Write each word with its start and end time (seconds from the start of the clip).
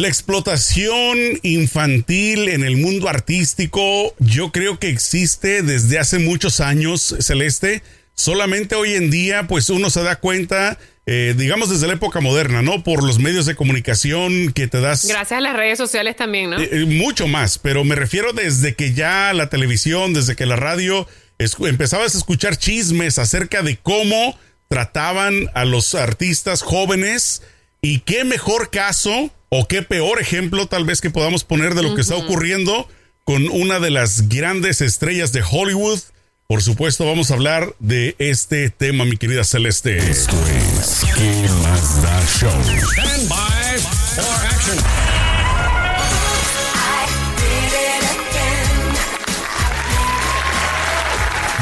La 0.00 0.08
explotación 0.08 1.18
infantil 1.42 2.48
en 2.48 2.64
el 2.64 2.78
mundo 2.78 3.06
artístico 3.06 4.14
yo 4.18 4.50
creo 4.50 4.78
que 4.78 4.88
existe 4.88 5.62
desde 5.62 5.98
hace 5.98 6.18
muchos 6.18 6.60
años, 6.60 7.14
Celeste. 7.20 7.82
Solamente 8.14 8.76
hoy 8.76 8.94
en 8.94 9.10
día 9.10 9.46
pues 9.46 9.68
uno 9.68 9.90
se 9.90 10.02
da 10.02 10.16
cuenta, 10.16 10.78
eh, 11.04 11.34
digamos 11.36 11.68
desde 11.68 11.86
la 11.86 11.92
época 11.92 12.20
moderna, 12.20 12.62
¿no? 12.62 12.82
Por 12.82 13.04
los 13.04 13.18
medios 13.18 13.44
de 13.44 13.54
comunicación 13.54 14.54
que 14.54 14.68
te 14.68 14.80
das... 14.80 15.04
Gracias 15.04 15.36
a 15.36 15.42
las 15.42 15.54
redes 15.54 15.76
sociales 15.76 16.16
también, 16.16 16.48
¿no? 16.48 16.58
Eh, 16.58 16.70
eh, 16.72 16.86
mucho 16.86 17.28
más, 17.28 17.58
pero 17.58 17.84
me 17.84 17.94
refiero 17.94 18.32
desde 18.32 18.74
que 18.74 18.94
ya 18.94 19.34
la 19.34 19.50
televisión, 19.50 20.14
desde 20.14 20.34
que 20.34 20.46
la 20.46 20.56
radio, 20.56 21.06
empezabas 21.38 22.14
a 22.14 22.18
escuchar 22.18 22.56
chismes 22.56 23.18
acerca 23.18 23.60
de 23.60 23.76
cómo 23.76 24.38
trataban 24.66 25.50
a 25.52 25.66
los 25.66 25.94
artistas 25.94 26.62
jóvenes 26.62 27.42
y 27.82 27.98
qué 28.00 28.24
mejor 28.24 28.70
caso 28.70 29.30
o 29.50 29.66
qué 29.66 29.82
peor 29.82 30.20
ejemplo 30.20 30.66
tal 30.66 30.84
vez 30.84 31.00
que 31.00 31.10
podamos 31.10 31.44
poner 31.44 31.74
de 31.74 31.82
lo 31.82 31.94
que 31.94 32.00
está 32.00 32.16
ocurriendo 32.16 32.88
con 33.24 33.48
una 33.50 33.80
de 33.80 33.90
las 33.90 34.28
grandes 34.28 34.80
estrellas 34.80 35.32
de 35.32 35.42
Hollywood. 35.48 35.98
Por 36.46 36.62
supuesto, 36.62 37.04
vamos 37.04 37.30
a 37.30 37.34
hablar 37.34 37.74
de 37.78 38.16
este 38.18 38.70
tema, 38.70 39.04
mi 39.04 39.16
querida 39.16 39.44
Celeste. 39.44 39.98
Esto 39.98 40.36
es 40.46 41.00
¿Qué 41.14 41.48
más 41.62 42.02
da 42.02 42.26
show? 42.26 42.50
Stand 42.50 43.28
by 43.28 43.78
for 43.78 44.46
action. 44.46 44.78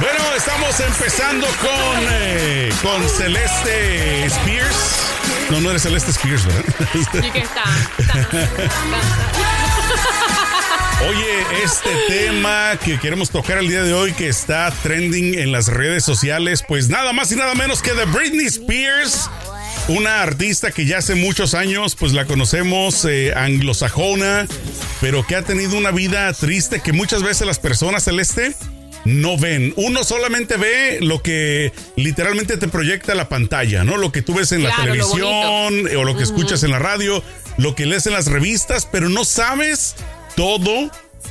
Bueno, 0.01 0.35
estamos 0.37 0.81
empezando 0.81 1.47
con, 1.61 2.07
eh, 2.11 2.71
con 2.83 3.09
Celeste 3.09 4.27
Spears. 4.27 5.08
No, 5.51 5.61
no 5.61 5.71
eres 5.71 5.83
Celeste 5.83 6.11
Spears, 6.11 6.45
¿verdad? 6.47 6.65
¿Y 7.25 7.31
qué 7.31 7.39
está? 7.41 7.63
Oye, 11.09 11.63
este 11.65 11.91
tema 12.09 12.79
que 12.85 12.99
queremos 12.99 13.31
tocar 13.31 13.59
el 13.59 13.69
día 13.69 13.83
de 13.83 13.95
hoy, 13.95 14.13
que 14.13 14.29
está 14.29 14.71
trending 14.83 15.39
en 15.39 15.53
las 15.53 15.69
redes 15.69 16.05
sociales, 16.05 16.65
pues 16.67 16.89
nada 16.89 17.13
más 17.13 17.33
y 17.33 17.37
nada 17.37 17.55
menos 17.55 17.81
que 17.83 17.95
de 17.95 18.05
Britney 18.05 18.47
Spears, 18.47 19.31
una 19.89 20.23
artista 20.23 20.71
que 20.71 20.85
ya 20.85 20.99
hace 20.99 21.15
muchos 21.15 21.55
años, 21.55 21.95
pues 21.95 22.13
la 22.13 22.27
conocemos 22.27 23.07
eh, 23.07 23.33
anglosajona, 23.35 24.47
pero 25.01 25.27
que 25.27 25.37
ha 25.37 25.43
tenido 25.43 25.79
una 25.79 25.93
vida 25.93 26.31
triste 26.33 26.81
que 26.81 26.93
muchas 26.93 27.23
veces 27.23 27.47
las 27.47 27.59
personas 27.59 28.05
celeste 28.05 28.55
no 29.09 29.39
ven. 29.39 29.73
Uno 29.77 30.05
solamente 30.05 30.57
ve 30.57 30.99
lo 31.01 31.23
que 31.23 31.73
literalmente 31.97 32.59
te 32.59 32.69
proyecta 32.69 33.15
la 33.15 33.29
pantalla, 33.29 33.83
¿no? 33.83 33.97
Lo 33.97 34.13
que 34.13 34.23
tú 34.23 34.35
ves 34.35 34.53
en 34.53 34.63
la 34.63 34.75
televisión 34.77 35.89
o 35.97 36.05
lo 36.05 36.17
que 36.17 36.23
escuchas 36.23 36.63
en 36.63 36.71
la 36.71 36.79
radio, 36.79 37.23
lo 37.57 37.75
que 37.75 37.87
lees 37.87 38.07
en 38.07 38.13
las 38.13 38.27
revistas, 38.27 38.87
pero 38.91 39.09
no 39.09 39.25
sabes 39.25 39.97
todo 40.37 40.91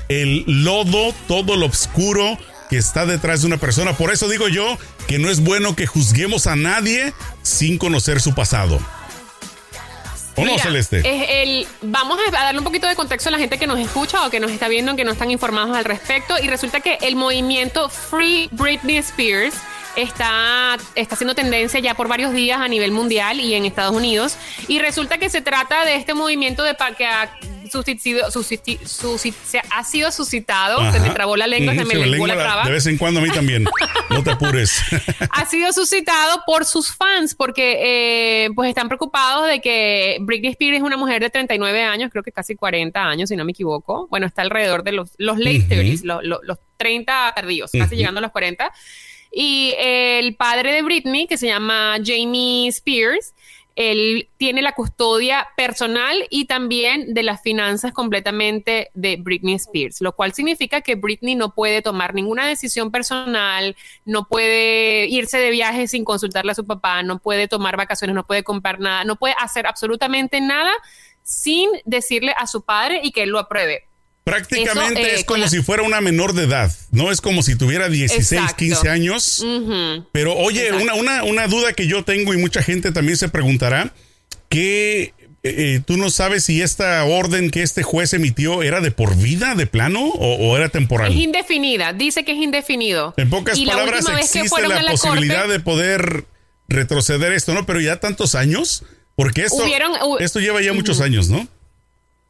el 0.10 0.44
lodo, 0.48 1.14
todo 1.28 1.56
lo 1.56 1.68
oscuro 1.68 2.38
que 2.70 2.78
está 2.78 3.06
detrás 3.06 3.42
de 3.42 3.48
una 3.48 3.58
persona. 3.58 3.96
Por 3.96 4.12
eso 4.12 4.28
digo 4.28 4.48
yo 4.48 4.78
que 5.08 5.20
no 5.20 5.30
es 5.30 5.42
bueno 5.42 5.76
que 5.76 5.86
juzguemos 5.86 6.48
a 6.48 6.56
nadie 6.56 7.14
sin 7.44 7.78
conocer 7.78 8.20
su 8.22 8.34
pasado. 8.34 8.80
¿O 10.38 10.46
no, 10.46 10.58
Celeste? 10.60 11.02
el, 11.44 11.68
vamos 11.82 12.20
a 12.28 12.32
darle 12.32 12.60
un 12.60 12.64
poquito 12.64 12.88
de 12.88 12.96
contexto 12.96 13.30
a 13.30 13.32
la 13.32 13.40
gente 13.40 13.58
que 13.58 13.68
nos 13.68 13.80
escucha 13.80 14.26
o 14.26 14.30
que 14.30 14.40
nos 14.40 14.52
está 14.52 14.68
viendo, 14.68 14.96
que 14.96 15.04
no 15.04 15.12
están 15.12 15.32
informados 15.32 15.76
al 15.76 15.84
respecto. 15.84 16.36
Y 16.42 16.48
resulta 16.48 16.80
que 16.80 16.98
el 17.02 17.16
movimiento 17.16 17.90
Free 17.90 18.48
Britney 18.52 18.98
Spears 18.98 19.56
está, 19.96 20.78
está 20.96 21.16
haciendo 21.16 21.34
tendencia 21.36 21.80
ya 21.80 21.96
por 21.96 22.08
varios 22.08 22.32
días 22.34 22.62
a 22.62 22.68
nivel 22.68 22.92
mundial 22.92 23.40
y 23.40 23.56
en 23.56 23.66
Estados 23.66 23.96
Unidos. 23.96 24.38
Y 24.68 24.80
resulta 24.80 25.18
que 25.18 25.30
se 25.30 25.42
trata 25.42 25.84
de 25.86 25.96
este 25.96 26.14
movimiento 26.14 26.64
de 26.64 26.76
que 26.96 27.08
se 27.70 29.62
ha 29.70 29.84
sido 29.84 30.12
suscitado. 30.12 30.92
Se 30.92 31.00
me 31.00 31.10
trabó 31.12 31.36
la 31.36 31.48
lengua, 31.48 31.74
se 31.76 31.86
me 31.86 31.96
la 31.96 32.36
traba. 32.36 32.64
De 32.66 32.72
vez 32.72 32.86
en 32.88 32.98
cuando 32.98 33.20
a 33.20 33.24
mí 33.24 33.30
también. 33.30 33.66
no 34.10 34.24
te 34.24 34.32
apures. 34.32 34.82
ha 35.32 35.46
sido 35.46 35.72
suscitado 35.74 36.42
por 36.46 36.66
sus 36.66 36.96
fans 36.96 37.36
porque 37.36 38.46
eh, 38.46 38.50
pues 38.56 38.70
están 38.70 38.88
preocupados 38.88 39.48
de 39.48 39.62
que 39.62 40.18
Britney 40.22 40.52
Spears 40.52 40.78
es 40.78 40.84
una 40.84 40.98
mujer 40.98 41.22
de 41.22 41.30
39 41.30 41.84
años, 41.84 42.10
creo 42.12 42.24
que 42.24 42.32
casi 42.32 42.56
40 42.56 43.02
años, 43.02 43.30
si 43.30 43.36
no 43.36 43.46
me 43.46 43.52
equivoco. 43.52 44.08
Bueno, 44.10 44.28
está 44.28 44.42
alrededor 44.42 44.84
de 44.84 44.92
los, 44.94 45.12
los 45.18 45.38
late 45.38 45.66
30 45.68 46.22
los, 46.24 46.60
30 46.78 47.34
tardíos, 47.36 47.72
casi 47.72 47.96
llegando 47.96 48.20
a 48.20 48.22
los 48.22 48.32
40. 48.32 48.72
Y 49.32 49.74
el 49.78 50.36
padre 50.36 50.72
de 50.72 50.82
Britney, 50.82 51.28
que 51.28 51.38
se 51.38 51.48
llama 51.48 51.98
Jamie 52.04 52.70
Spears, 52.70 53.34
él 53.78 54.28
tiene 54.38 54.64
la 54.64 54.72
custodia 54.72 55.50
personal 55.56 56.26
y 56.32 56.46
también 56.46 57.14
de 57.14 57.22
las 57.22 57.44
finanzas 57.44 57.94
completamente 57.94 58.90
de 58.96 59.18
Britney 59.18 59.54
Spears, 59.54 60.02
lo 60.02 60.14
cual 60.14 60.34
significa 60.34 60.82
que 60.82 60.96
Britney 60.96 61.36
no 61.36 61.54
puede 61.54 61.84
tomar 61.84 62.16
ninguna 62.16 62.48
decisión 62.48 62.90
personal, 62.90 63.76
no 64.04 64.28
puede 64.28 65.06
irse 65.06 65.38
de 65.38 65.52
viaje 65.52 65.88
sin 65.88 66.06
consultarle 66.06 66.54
a 66.54 66.56
su 66.56 66.66
papá, 66.66 67.04
no 67.04 67.20
puede 67.20 67.48
tomar 67.48 67.78
vacaciones, 67.78 68.16
no 68.16 68.26
puede 68.26 68.44
comprar 68.44 68.80
nada, 68.80 69.04
no 69.04 69.16
puede 69.16 69.36
hacer 69.38 69.68
absolutamente 69.68 70.42
nada 70.42 70.72
sin 71.22 71.70
decirle 71.86 72.34
a 72.36 72.48
su 72.48 72.64
padre 72.64 73.02
y 73.04 73.12
que 73.12 73.24
él 73.24 73.30
lo 73.30 73.38
apruebe. 73.38 73.87
Prácticamente 74.28 75.02
eh, 75.02 75.16
es 75.16 75.24
como 75.24 75.48
si 75.48 75.64
fuera 75.64 75.84
una 75.84 76.02
menor 76.02 76.34
de 76.34 76.44
edad, 76.44 76.70
no 76.92 77.12
es 77.12 77.22
como 77.22 77.44
si 77.44 77.56
tuviera 77.56 77.88
16, 77.88 78.54
15 78.58 78.90
años. 78.90 79.46
Pero 80.12 80.36
oye, 80.36 80.74
una, 80.74 80.96
una, 80.96 81.24
una, 81.24 81.48
duda 81.48 81.72
que 81.72 81.88
yo 81.88 82.04
tengo 82.04 82.34
y 82.34 82.38
mucha 82.38 82.62
gente 82.62 82.92
también 82.92 83.18
se 83.18 83.30
preguntará, 83.30 83.94
que 84.50 85.02
eh, 85.04 85.14
eh, 85.44 85.82
tú 85.86 85.96
no 85.96 86.10
sabes 86.10 86.44
si 86.44 86.62
esta 86.62 87.06
orden 87.06 87.52
que 87.52 87.64
este 87.64 87.84
juez 87.84 88.14
emitió 88.14 88.64
era 88.64 88.82
de 88.82 88.92
por 88.92 89.16
vida, 89.16 89.56
de 89.56 89.66
plano, 89.66 90.04
o, 90.04 90.58
era 90.58 90.68
temporal. 90.68 91.14
Es 91.14 91.18
indefinida, 91.18 91.94
dice 91.94 92.26
que 92.26 92.34
es 92.34 92.40
indefinido. 92.40 93.14
En 93.16 93.30
pocas 93.30 93.58
palabras, 93.58 94.06
existe 94.20 94.68
la, 94.68 94.92
posibilidad 94.92 95.48
de 95.48 95.62
poder 95.62 96.26
retroceder 96.68 97.32
esto, 97.32 97.54
¿no? 97.54 97.66
Pero 97.66 97.80
ya 97.80 98.02
tantos 98.02 98.36
años, 98.36 98.84
porque 99.16 99.44
esto, 99.44 99.64
esto 100.20 100.42
lleva 100.42 100.62
ya 100.62 100.74
muchos 100.74 101.00
años, 101.00 101.30
¿no? 101.30 101.48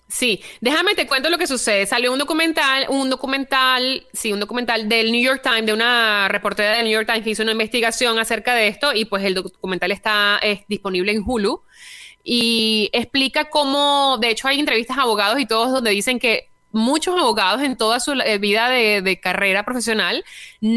Sí, 0.10 0.42
déjame 0.62 0.96
te 0.96 1.06
cuento 1.06 1.30
lo 1.30 1.38
que 1.38 1.48
sucede. 1.48 1.86
Salió 1.86 2.14
un 2.14 2.20
documental, 2.20 2.86
un 2.90 3.10
documental, 3.10 4.08
sí, 4.14 4.32
un 4.32 4.40
documental 4.40 4.88
del 4.88 5.12
New 5.12 5.22
York 5.22 5.42
Times, 5.44 5.66
de 5.66 5.74
una 5.74 6.30
reportera 6.30 6.78
del 6.78 6.86
New 6.86 6.94
York 6.94 7.08
Times 7.08 7.24
que 7.24 7.32
hizo 7.32 7.44
una 7.44 7.52
investigación 7.52 8.18
acerca 8.18 8.54
de 8.54 8.68
esto 8.68 8.94
y 8.94 9.06
pues 9.06 9.24
el 9.26 9.34
documental 9.34 9.92
está 9.92 10.40
es 10.42 10.62
disponible 10.70 11.12
en 11.12 11.24
Hulu 11.26 11.62
y 12.24 12.90
explica 12.94 13.50
cómo, 13.50 14.18
de 14.20 14.30
hecho 14.30 14.48
hay 14.48 14.60
entrevistas 14.60 14.98
a 14.98 15.02
abogados 15.02 15.40
y 15.40 15.46
todos 15.46 15.72
donde 15.72 15.92
dicen 15.92 16.20
que 16.20 16.50
muchos 16.78 17.20
abogados 17.20 17.62
en 17.62 17.76
toda 17.76 18.00
su 18.00 18.14
eh, 18.14 18.38
vida 18.38 18.70
de, 18.70 19.20
carrera 19.22 19.64
profesional 19.64 20.24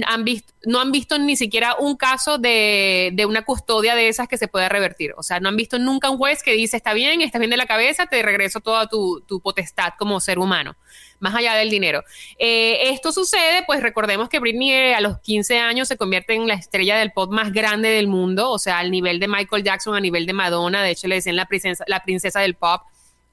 han 0.07 0.25
visto, 0.25 0.53
no 0.65 0.81
han 0.81 0.91
visto 0.93 1.19
ni 1.19 1.37
siquiera 1.37 1.77
un 1.79 1.97
caso 1.97 2.39
de, 2.39 3.15
una 3.29 3.45
custodia 3.45 3.95
de 3.95 4.09
esas 4.09 4.27
que 4.27 4.39
se 4.39 4.49
pueda 4.49 4.69
revertir. 4.69 5.13
O 5.17 5.23
sea, 5.23 5.41
no 5.41 5.49
han 5.49 5.57
visto 5.57 5.79
nunca 5.79 6.11
un 6.11 6.19
juez 6.19 6.43
que 6.43 6.53
dice, 6.53 6.77
está 6.77 6.95
bien, 6.95 7.21
estás 7.21 7.39
bien 7.39 7.51
de 7.51 7.57
la 7.57 7.67
cabeza, 7.67 8.07
te 8.07 8.23
regreso 8.23 8.61
toda 8.61 8.89
tu, 8.89 9.23
potestad 9.43 9.93
como 9.99 10.21
ser 10.21 10.39
humano, 10.39 10.77
más 11.19 11.35
allá 11.35 11.55
del 11.55 11.71
dinero. 11.71 12.03
Eh, 12.39 12.91
esto 12.91 13.13
sucede, 13.13 13.63
pues 13.67 13.83
recordemos 13.83 14.29
que 14.29 14.39
Britney 14.39 14.73
eh, 14.73 14.95
a 14.95 15.01
los 15.01 15.21
15 15.21 15.59
años 15.59 15.89
se 15.89 15.97
convierte 15.97 16.35
en 16.35 16.49
la 16.49 16.55
estrella 16.55 16.99
del 16.99 17.13
pop 17.13 17.31
más 17.31 17.53
grande 17.53 17.91
del 17.91 18.09
mundo, 18.09 18.51
o 18.51 18.59
sea, 18.59 18.79
al 18.79 18.91
nivel 18.91 19.21
de 19.21 19.29
Michael 19.29 19.63
Jackson, 19.63 19.95
a 19.95 20.01
nivel 20.01 20.27
de 20.27 20.33
Madonna, 20.33 20.83
de 20.83 20.91
hecho 20.91 21.09
le 21.09 21.17
decían 21.17 21.37
la 21.37 21.47
princesa, 21.47 21.85
la 21.87 22.03
princesa 22.03 22.41
del 22.41 22.55
pop 22.55 22.83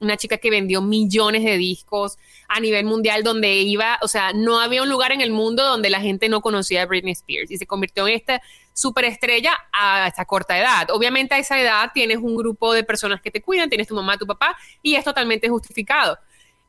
una 0.00 0.16
chica 0.16 0.38
que 0.38 0.50
vendió 0.50 0.80
millones 0.80 1.44
de 1.44 1.56
discos 1.56 2.18
a 2.48 2.60
nivel 2.60 2.84
mundial 2.84 3.22
donde 3.22 3.54
iba, 3.56 3.98
o 4.02 4.08
sea, 4.08 4.32
no 4.32 4.60
había 4.60 4.82
un 4.82 4.88
lugar 4.88 5.12
en 5.12 5.20
el 5.20 5.32
mundo 5.32 5.64
donde 5.64 5.90
la 5.90 6.00
gente 6.00 6.28
no 6.28 6.40
conocía 6.40 6.82
a 6.82 6.86
Britney 6.86 7.12
Spears 7.12 7.50
y 7.50 7.58
se 7.58 7.66
convirtió 7.66 8.06
en 8.06 8.14
esta 8.14 8.42
superestrella 8.72 9.56
a 9.72 10.06
esta 10.08 10.24
corta 10.24 10.58
edad. 10.58 10.90
Obviamente 10.90 11.34
a 11.34 11.38
esa 11.38 11.60
edad 11.60 11.90
tienes 11.92 12.18
un 12.18 12.36
grupo 12.36 12.72
de 12.72 12.84
personas 12.84 13.20
que 13.20 13.30
te 13.30 13.42
cuidan, 13.42 13.68
tienes 13.68 13.88
tu 13.88 13.94
mamá, 13.94 14.16
tu 14.16 14.26
papá 14.26 14.56
y 14.82 14.94
es 14.94 15.04
totalmente 15.04 15.48
justificado. 15.48 16.18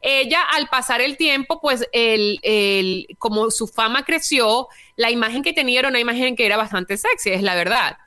Ella 0.02 0.42
al 0.42 0.68
pasar 0.70 1.02
el 1.02 1.18
tiempo, 1.18 1.60
pues 1.62 1.88
el, 1.92 2.40
el, 2.42 3.08
como 3.18 3.52
su 3.52 3.68
fama 3.68 4.06
creció, 4.06 4.68
la 4.96 5.12
imagen 5.12 5.44
que 5.44 5.54
tenía 5.54 5.80
era 5.80 5.90
una 5.90 6.00
imagen 6.00 6.36
que 6.36 6.46
era 6.46 6.58
bastante 6.58 6.98
sexy, 6.98 7.32
es 7.32 7.44
la 7.44 7.56
verdad 7.56 7.98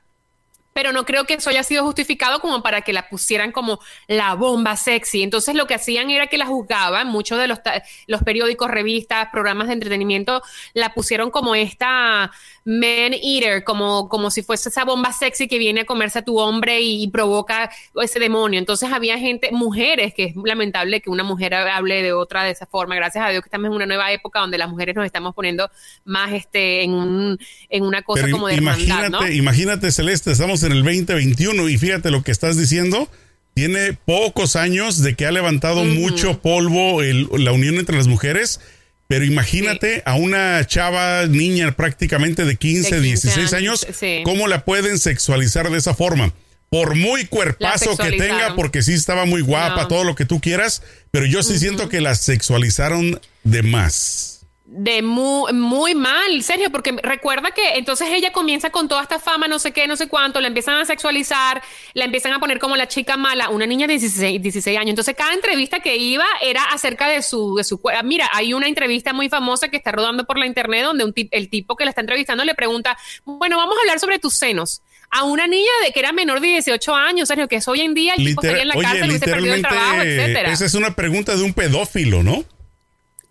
pero 0.72 0.92
no 0.92 1.04
creo 1.04 1.24
que 1.24 1.34
eso 1.34 1.50
haya 1.50 1.62
sido 1.62 1.84
justificado 1.84 2.40
como 2.40 2.62
para 2.62 2.82
que 2.82 2.92
la 2.92 3.08
pusieran 3.08 3.52
como 3.52 3.80
la 4.06 4.34
bomba 4.34 4.76
sexy. 4.76 5.22
Entonces 5.22 5.54
lo 5.54 5.66
que 5.66 5.74
hacían 5.74 6.10
era 6.10 6.26
que 6.26 6.38
la 6.38 6.46
juzgaban, 6.46 7.08
muchos 7.08 7.38
de 7.38 7.48
los, 7.48 7.58
los 8.06 8.22
periódicos, 8.22 8.70
revistas, 8.70 9.28
programas 9.30 9.68
de 9.68 9.74
entretenimiento 9.74 10.42
la 10.74 10.94
pusieron 10.94 11.30
como 11.30 11.54
esta 11.54 12.30
man 12.64 13.12
eater, 13.12 13.64
como, 13.64 14.08
como 14.08 14.30
si 14.30 14.42
fuese 14.42 14.68
esa 14.68 14.84
bomba 14.84 15.12
sexy 15.12 15.48
que 15.48 15.58
viene 15.58 15.80
a 15.80 15.84
comerse 15.84 16.20
a 16.20 16.22
tu 16.22 16.38
hombre 16.38 16.80
y, 16.80 17.08
provoca 17.12 17.70
ese 18.00 18.18
demonio. 18.18 18.58
Entonces 18.58 18.90
había 18.90 19.18
gente, 19.18 19.50
mujeres, 19.52 20.14
que 20.14 20.24
es 20.24 20.36
lamentable 20.36 21.00
que 21.00 21.10
una 21.10 21.24
mujer 21.24 21.52
hable 21.54 22.02
de 22.02 22.12
otra 22.12 22.42
de 22.42 22.50
esa 22.50 22.64
forma. 22.64 22.94
Gracias 22.94 23.24
a 23.24 23.28
Dios 23.28 23.42
que 23.42 23.48
estamos 23.48 23.68
en 23.68 23.74
una 23.74 23.86
nueva 23.86 24.10
época 24.12 24.40
donde 24.40 24.56
las 24.56 24.70
mujeres 24.70 24.94
nos 24.94 25.04
estamos 25.04 25.34
poniendo 25.34 25.70
más 26.04 26.32
este, 26.32 26.84
en, 26.84 26.94
un, 26.94 27.38
en 27.68 27.84
una 27.84 28.02
cosa 28.02 28.30
como 28.30 28.46
de 28.46 28.54
imagínate, 28.54 29.34
Imagínate, 29.34 29.92
Celeste, 29.92 30.30
estamos 30.30 30.61
en 30.62 30.72
el 30.72 30.82
2021 30.82 31.68
y 31.68 31.78
fíjate 31.78 32.10
lo 32.10 32.22
que 32.22 32.32
estás 32.32 32.56
diciendo 32.56 33.10
tiene 33.54 33.92
pocos 33.92 34.56
años 34.56 35.02
de 35.02 35.14
que 35.14 35.26
ha 35.26 35.32
levantado 35.32 35.84
mucho 35.84 36.40
polvo 36.40 37.02
la 37.02 37.52
unión 37.52 37.76
entre 37.76 37.96
las 37.96 38.06
mujeres. 38.06 38.60
Pero 39.08 39.26
imagínate 39.26 40.02
a 40.06 40.14
una 40.14 40.66
chava, 40.66 41.26
niña 41.26 41.72
prácticamente 41.72 42.46
de 42.46 42.56
15, 42.56 43.00
16 43.02 43.52
años, 43.52 43.86
¿cómo 44.24 44.48
la 44.48 44.64
pueden 44.64 44.98
sexualizar 44.98 45.70
de 45.70 45.76
esa 45.76 45.92
forma? 45.92 46.32
Por 46.70 46.94
muy 46.94 47.26
cuerpazo 47.26 47.94
que 47.98 48.12
tenga, 48.12 48.54
porque 48.56 48.80
sí 48.80 48.94
estaba 48.94 49.26
muy 49.26 49.42
guapa, 49.42 49.86
todo 49.86 50.04
lo 50.04 50.14
que 50.14 50.24
tú 50.24 50.40
quieras, 50.40 50.82
pero 51.10 51.26
yo 51.26 51.42
sí 51.42 51.58
siento 51.58 51.90
que 51.90 52.00
la 52.00 52.14
sexualizaron 52.14 53.20
de 53.44 53.62
más 53.62 54.31
de 54.74 55.02
muy, 55.02 55.52
muy 55.52 55.94
mal, 55.94 56.42
Sergio, 56.42 56.70
porque 56.70 56.96
recuerda 57.02 57.50
que 57.50 57.74
entonces 57.74 58.08
ella 58.10 58.32
comienza 58.32 58.70
con 58.70 58.88
toda 58.88 59.02
esta 59.02 59.18
fama, 59.18 59.46
no 59.46 59.58
sé 59.58 59.72
qué, 59.72 59.86
no 59.86 59.96
sé 59.96 60.08
cuánto, 60.08 60.40
la 60.40 60.48
empiezan 60.48 60.76
a 60.76 60.86
sexualizar, 60.86 61.62
la 61.92 62.06
empiezan 62.06 62.32
a 62.32 62.40
poner 62.40 62.58
como 62.58 62.74
la 62.76 62.88
chica 62.88 63.18
mala, 63.18 63.50
una 63.50 63.66
niña 63.66 63.86
de 63.86 63.98
16, 63.98 64.40
16 64.40 64.78
años. 64.78 64.90
Entonces 64.90 65.14
cada 65.14 65.34
entrevista 65.34 65.80
que 65.80 65.96
iba 65.96 66.24
era 66.40 66.64
acerca 66.64 67.06
de 67.08 67.22
su, 67.22 67.54
de 67.56 67.64
su 67.64 67.82
Mira, 68.04 68.30
hay 68.32 68.54
una 68.54 68.66
entrevista 68.66 69.12
muy 69.12 69.28
famosa 69.28 69.68
que 69.68 69.76
está 69.76 69.92
rodando 69.92 70.24
por 70.24 70.38
la 70.38 70.46
internet 70.46 70.84
donde 70.84 71.04
un 71.04 71.12
el 71.30 71.50
tipo 71.50 71.76
que 71.76 71.84
la 71.84 71.90
está 71.90 72.00
entrevistando 72.00 72.42
le 72.42 72.54
pregunta, 72.54 72.96
bueno, 73.24 73.58
vamos 73.58 73.76
a 73.76 73.80
hablar 73.82 74.00
sobre 74.00 74.18
tus 74.18 74.34
senos 74.34 74.80
a 75.10 75.24
una 75.24 75.46
niña 75.46 75.70
de 75.84 75.92
que 75.92 76.00
era 76.00 76.12
menor 76.12 76.40
de 76.40 76.48
18 76.48 76.94
años, 76.94 77.28
Sergio, 77.28 77.46
que 77.46 77.56
es 77.56 77.68
hoy 77.68 77.82
en 77.82 77.92
día 77.92 78.14
el 78.14 78.24
tipo 78.24 78.40
estaría 78.40 78.62
en 78.62 78.68
la 78.68 78.74
cárcel, 78.74 79.10
hubiese 79.10 79.26
perdido 79.26 79.54
el 79.54 79.60
trabajo, 79.60 80.00
etcétera. 80.00 80.50
Esa 80.50 80.64
es 80.64 80.72
una 80.72 80.96
pregunta 80.96 81.36
de 81.36 81.42
un 81.42 81.52
pedófilo, 81.52 82.22
¿no? 82.22 82.42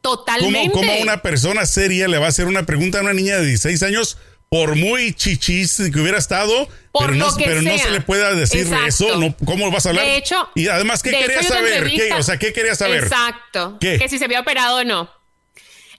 Totalmente. 0.01 0.71
¿Cómo, 0.71 0.93
una 0.97 1.21
persona 1.21 1.65
seria 1.65 2.07
le 2.07 2.17
va 2.17 2.25
a 2.25 2.29
hacer 2.29 2.47
una 2.47 2.65
pregunta 2.65 2.99
a 2.99 3.01
una 3.01 3.13
niña 3.13 3.37
de 3.37 3.45
16 3.45 3.83
años? 3.83 4.17
Por 4.49 4.75
muy 4.75 5.13
chichis 5.13 5.77
que 5.93 5.99
hubiera 6.01 6.17
estado, 6.17 6.67
pero, 6.91 7.13
no, 7.13 7.27
pero 7.37 7.61
no 7.61 7.77
se 7.77 7.89
le 7.89 8.01
pueda 8.01 8.33
decir 8.33 8.67
eso, 8.85 9.17
no, 9.17 9.33
¿cómo 9.45 9.71
vas 9.71 9.85
a 9.85 9.89
hablar? 9.89 10.05
De 10.05 10.17
hecho, 10.17 10.49
y 10.55 10.67
además, 10.67 11.01
¿qué 11.01 11.11
quería 11.11 11.41
saber? 11.41 11.89
¿Qué, 11.89 12.11
o 12.11 12.21
sea, 12.21 12.37
¿qué 12.37 12.51
quería 12.51 12.75
saber? 12.75 13.03
Exacto. 13.03 13.77
Que 13.79 14.09
si 14.09 14.17
se 14.19 14.25
había 14.25 14.41
operado 14.41 14.79
o 14.79 14.83
no. 14.83 15.09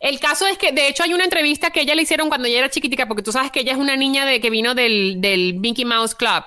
El 0.01 0.21
caso 0.21 0.47
es 0.47 0.59
que, 0.59 0.73
de 0.73 0.89
hecho, 0.89 1.03
hay 1.05 1.15
una 1.15 1.25
entrevista 1.25 1.71
que 1.71 1.81
ella 1.81 1.95
le 1.95 2.03
hicieron 2.03 2.29
cuando 2.29 2.47
ella 2.47 2.59
era 2.59 2.69
chiquitica, 2.69 3.07
porque 3.07 3.23
tú 3.23 3.33
sabes 3.33 3.51
que 3.53 3.61
ella 3.61 3.73
es 3.73 3.79
una 3.79 3.97
niña 3.97 4.27
de 4.27 4.41
que 4.41 4.51
vino 4.51 4.75
del, 4.75 5.21
del 5.21 5.55
Mickey 5.55 5.87
Mouse 5.87 6.15
Club, 6.15 6.43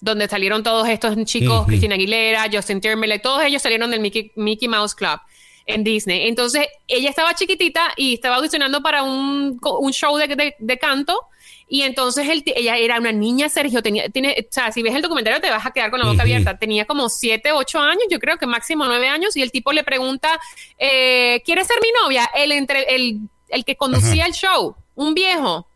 donde 0.00 0.28
salieron 0.28 0.62
todos 0.62 0.86
estos 0.88 1.16
chicos, 1.24 1.64
Cristina 1.66 1.94
Aguilera, 1.94 2.46
Justin 2.52 2.82
Timberlake, 2.82 3.22
todos 3.22 3.42
ellos 3.44 3.62
salieron 3.62 3.90
del 3.90 4.00
Mickey, 4.00 4.32
Mickey 4.34 4.68
Mouse 4.68 4.94
Club 4.94 5.18
en 5.66 5.84
Disney. 5.84 6.28
Entonces, 6.28 6.66
ella 6.88 7.10
estaba 7.10 7.34
chiquitita 7.34 7.92
y 7.96 8.14
estaba 8.14 8.36
audicionando 8.36 8.82
para 8.82 9.02
un, 9.02 9.58
un 9.62 9.92
show 9.92 10.16
de, 10.16 10.54
de, 10.58 10.78
canto. 10.78 11.18
Y 11.66 11.82
entonces 11.82 12.28
ella 12.28 12.76
era 12.76 12.98
una 12.98 13.12
niña, 13.12 13.48
Sergio, 13.48 13.82
tenía, 13.82 14.08
tiene, 14.10 14.36
o 14.38 14.52
sea, 14.52 14.70
si 14.70 14.82
ves 14.82 14.94
el 14.94 15.00
documentario 15.00 15.40
te 15.40 15.50
vas 15.50 15.64
a 15.64 15.70
quedar 15.70 15.90
con 15.90 15.98
la 15.98 16.06
boca 16.06 16.22
abierta. 16.22 16.58
Tenía 16.58 16.84
como 16.84 17.08
7, 17.08 17.52
8 17.52 17.78
años, 17.78 18.04
yo 18.10 18.20
creo 18.20 18.36
que 18.36 18.46
máximo 18.46 18.84
9 18.84 19.08
años, 19.08 19.36
y 19.36 19.42
el 19.42 19.50
tipo 19.50 19.72
le 19.72 19.82
pregunta, 19.82 20.38
eh, 20.78 21.42
¿quieres 21.44 21.66
ser 21.66 21.78
mi 21.80 21.88
novia? 22.02 22.28
El, 22.34 22.52
entre, 22.52 22.94
el, 22.94 23.20
el 23.48 23.64
que 23.64 23.76
conducía 23.76 24.26
el 24.26 24.32
show, 24.32 24.76
un 24.94 25.14
viejo. 25.14 25.66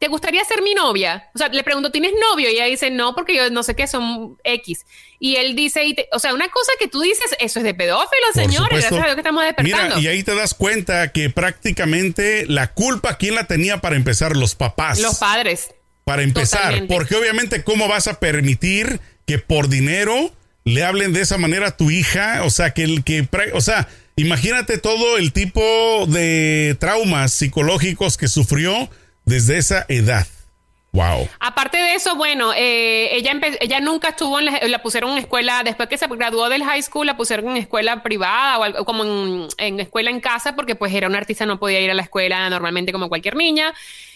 ¿Te 0.00 0.08
gustaría 0.08 0.42
ser 0.44 0.62
mi 0.62 0.72
novia? 0.74 1.28
O 1.34 1.38
sea, 1.38 1.48
le 1.48 1.62
pregunto, 1.62 1.92
¿tienes 1.92 2.12
novio? 2.32 2.48
Y 2.48 2.54
ella 2.54 2.64
dice, 2.64 2.90
no, 2.90 3.14
porque 3.14 3.36
yo 3.36 3.50
no 3.50 3.62
sé 3.62 3.76
qué 3.76 3.86
son 3.86 4.38
X. 4.42 4.86
Y 5.18 5.36
él 5.36 5.54
dice, 5.54 5.94
o 6.12 6.18
sea, 6.18 6.32
una 6.32 6.48
cosa 6.48 6.72
que 6.80 6.88
tú 6.88 7.02
dices, 7.02 7.36
eso 7.38 7.60
es 7.60 7.64
de 7.64 7.74
pedófilo, 7.74 8.26
señores, 8.32 8.70
gracias 8.70 8.92
a 8.92 9.04
Dios 9.04 9.14
que 9.14 9.20
estamos 9.20 9.44
despertando. 9.44 9.96
Mira, 9.96 10.00
y 10.00 10.12
ahí 10.12 10.22
te 10.22 10.34
das 10.34 10.54
cuenta 10.54 11.12
que 11.12 11.28
prácticamente 11.28 12.46
la 12.46 12.72
culpa, 12.72 13.18
¿quién 13.18 13.34
la 13.34 13.46
tenía 13.46 13.82
para 13.82 13.94
empezar? 13.94 14.36
Los 14.36 14.54
papás. 14.54 14.98
Los 15.00 15.18
padres. 15.18 15.74
Para 16.04 16.22
empezar, 16.22 16.86
porque 16.88 17.14
obviamente, 17.14 17.62
¿cómo 17.62 17.86
vas 17.86 18.08
a 18.08 18.18
permitir 18.18 19.00
que 19.26 19.38
por 19.38 19.68
dinero 19.68 20.32
le 20.64 20.82
hablen 20.82 21.12
de 21.12 21.20
esa 21.20 21.36
manera 21.36 21.68
a 21.68 21.76
tu 21.76 21.90
hija? 21.90 22.42
O 22.44 22.50
sea, 22.50 22.72
que 22.72 22.84
el 22.84 23.04
que, 23.04 23.28
o 23.52 23.60
sea, 23.60 23.86
imagínate 24.16 24.78
todo 24.78 25.18
el 25.18 25.32
tipo 25.34 26.06
de 26.08 26.74
traumas 26.80 27.34
psicológicos 27.34 28.16
que 28.16 28.28
sufrió 28.28 28.90
desde 29.30 29.58
esa 29.58 29.86
edad. 29.88 30.26
Wow. 30.92 31.28
Aparte 31.38 31.78
de 31.78 31.94
eso, 31.94 32.16
bueno, 32.16 32.52
eh, 32.52 33.14
ella, 33.14 33.32
ella 33.60 33.78
nunca 33.78 34.08
estuvo 34.08 34.40
en 34.40 34.46
la, 34.70 34.82
pusieron 34.82 35.12
en 35.12 35.18
escuela, 35.18 35.62
después 35.62 35.88
que 35.88 35.96
se 35.96 36.08
graduó 36.08 36.48
del 36.48 36.64
high 36.64 36.82
school, 36.82 37.06
la 37.06 37.16
pusieron 37.16 37.48
en 37.50 37.58
escuela 37.58 38.02
privada 38.02 38.58
o 38.58 38.64
algo, 38.64 38.84
como 38.84 39.04
en, 39.04 39.46
en, 39.58 39.78
escuela 39.78 40.10
en 40.10 40.20
casa, 40.20 40.56
porque 40.56 40.74
pues 40.74 40.92
era 40.92 41.06
una 41.06 41.18
artista, 41.18 41.46
no 41.46 41.60
podía 41.60 41.80
ir 41.80 41.92
a 41.92 41.94
la 41.94 42.02
escuela 42.02 42.50
normalmente 42.50 42.90
como 42.90 43.08
cualquier 43.08 43.36
niña. 43.36 43.72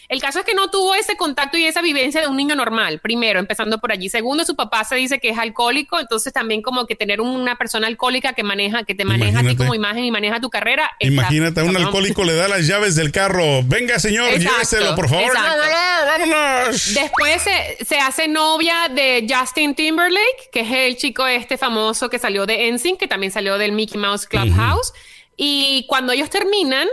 El 0.08 0.20
caso 0.20 0.40
es 0.40 0.44
que 0.44 0.54
no 0.54 0.70
tuvo 0.70 0.94
ese 0.94 1.16
contacto 1.16 1.56
y 1.56 1.64
esa 1.64 1.80
vivencia 1.80 2.20
de 2.20 2.28
un 2.28 2.36
niño 2.36 2.54
normal, 2.54 3.00
primero, 3.00 3.38
empezando 3.38 3.78
por 3.78 3.92
allí. 3.92 4.08
Segundo, 4.08 4.44
su 4.44 4.54
papá 4.54 4.84
se 4.84 4.96
dice 4.96 5.18
que 5.18 5.30
es 5.30 5.38
alcohólico, 5.38 5.98
entonces 5.98 6.32
también 6.32 6.62
como 6.62 6.86
que 6.86 6.94
tener 6.94 7.20
una 7.20 7.56
persona 7.56 7.86
alcohólica 7.86 8.34
que 8.34 8.42
maneja, 8.42 8.84
que 8.84 8.94
te 8.94 9.04
maneja 9.04 9.40
a 9.40 9.42
ti 9.42 9.56
como 9.56 9.74
imagen 9.74 10.04
y 10.04 10.10
maneja 10.10 10.40
tu 10.40 10.50
carrera. 10.50 10.90
Imagínate, 11.00 11.60
a 11.60 11.64
un 11.64 11.76
alcohólico 11.76 12.24
le 12.24 12.34
da 12.34 12.48
las 12.48 12.66
llaves 12.66 12.94
del 12.96 13.12
carro. 13.12 13.62
Venga, 13.64 13.98
señor, 13.98 14.30
lléveselo, 14.38 14.94
por 14.94 15.08
favor. 15.08 15.32
vámonos. 15.34 16.94
Después 16.94 17.42
se, 17.86 17.98
hace 17.98 18.28
novia 18.28 18.88
de 18.90 19.26
Justin 19.28 19.74
Timberlake, 19.74 20.50
que 20.52 20.60
es 20.60 20.70
el 20.70 20.96
chico 20.96 21.26
este 21.26 21.56
famoso 21.56 22.10
que 22.10 22.18
salió 22.18 22.46
de 22.46 22.70
NSYNC, 22.70 22.98
que 22.98 23.08
también 23.08 23.32
salió 23.32 23.58
del 23.58 23.72
Mickey 23.72 23.98
Mouse 23.98 24.26
Clubhouse. 24.26 24.92
Y 25.36 25.86
cuando 25.88 26.12
ellos 26.12 26.30
terminan, 26.30 26.88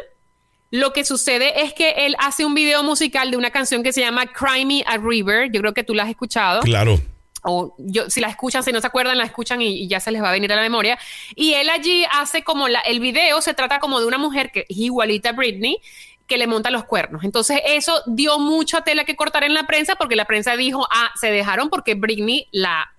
lo 0.71 0.93
que 0.93 1.03
sucede 1.03 1.63
es 1.63 1.73
que 1.73 1.91
él 2.05 2.15
hace 2.17 2.45
un 2.45 2.55
video 2.55 2.81
musical 2.81 3.29
de 3.29 3.37
una 3.37 3.51
canción 3.51 3.83
que 3.83 3.91
se 3.91 3.99
llama 3.99 4.25
Cry 4.27 4.65
Me 4.65 4.83
a 4.87 4.97
River. 4.97 5.51
Yo 5.51 5.59
creo 5.59 5.73
que 5.73 5.83
tú 5.83 5.93
la 5.93 6.03
has 6.03 6.09
escuchado. 6.09 6.61
Claro. 6.61 6.97
O 7.43 7.75
yo, 7.77 8.09
si 8.09 8.21
la 8.21 8.29
escuchan, 8.29 8.63
si 8.63 8.71
no 8.71 8.79
se 8.79 8.87
acuerdan, 8.87 9.17
la 9.17 9.25
escuchan 9.25 9.61
y, 9.61 9.87
ya 9.89 9.99
se 9.99 10.11
les 10.11 10.23
va 10.23 10.29
a 10.29 10.31
venir 10.31 10.51
a 10.53 10.55
la 10.55 10.61
memoria. 10.61 10.97
Y 11.35 11.53
él 11.55 11.69
allí 11.69 12.05
hace 12.13 12.43
como 12.43 12.69
la, 12.69 12.79
el 12.79 13.01
video 13.01 13.41
se 13.41 13.53
trata 13.53 13.79
como 13.79 13.99
de 13.99 14.05
una 14.05 14.17
mujer 14.17 14.51
que 14.51 14.61
es 14.69 14.77
igualita 14.77 15.29
a 15.29 15.33
Britney, 15.33 15.77
que 16.25 16.37
le 16.37 16.47
monta 16.47 16.71
los 16.71 16.85
cuernos. 16.85 17.25
Entonces 17.25 17.59
eso 17.65 18.01
dio 18.05 18.39
mucha 18.39 18.81
tela 18.81 19.03
que 19.03 19.17
cortar 19.17 19.43
en 19.43 19.53
la 19.53 19.67
prensa 19.67 19.95
porque 19.95 20.15
la 20.15 20.23
prensa 20.23 20.55
dijo, 20.55 20.87
ah, 20.89 21.11
se 21.19 21.31
dejaron 21.31 21.69
porque 21.69 21.95
Britney 21.95 22.47
la 22.51 22.93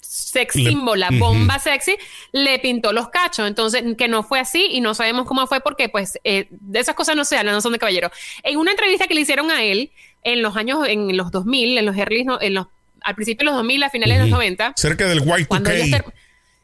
sex 0.00 0.54
symbol, 0.54 0.98
la 1.00 1.10
bomba 1.10 1.58
sexy, 1.58 1.96
le 2.32 2.58
pintó 2.58 2.92
los 2.92 3.08
cachos. 3.08 3.46
Entonces, 3.46 3.82
que 3.96 4.08
no 4.08 4.22
fue 4.22 4.40
así 4.40 4.68
y 4.70 4.80
no 4.80 4.94
sabemos 4.94 5.26
cómo 5.26 5.46
fue 5.46 5.60
porque, 5.60 5.88
pues, 5.88 6.18
eh, 6.24 6.46
de 6.50 6.80
esas 6.80 6.94
cosas 6.94 7.16
no 7.16 7.24
se 7.24 7.36
hablan, 7.36 7.54
no 7.54 7.60
son 7.60 7.72
de 7.72 7.78
caballero. 7.78 8.10
En 8.42 8.58
una 8.58 8.70
entrevista 8.72 9.06
que 9.06 9.14
le 9.14 9.22
hicieron 9.22 9.50
a 9.50 9.62
él 9.62 9.90
en 10.22 10.42
los 10.42 10.56
años, 10.56 10.86
en 10.88 11.16
los 11.16 11.30
2000, 11.30 11.78
en 11.78 11.86
los 11.86 11.96
early, 11.96 12.26
en 12.40 12.54
los, 12.54 12.66
al 13.02 13.14
principio 13.14 13.44
de 13.44 13.52
los 13.52 13.54
2000, 13.56 13.82
a 13.82 13.90
finales 13.90 14.16
de 14.18 14.22
los 14.22 14.30
90. 14.30 14.72
Cerca 14.76 15.06
del 15.06 15.20
White 15.24 15.46
cuando 15.46 15.70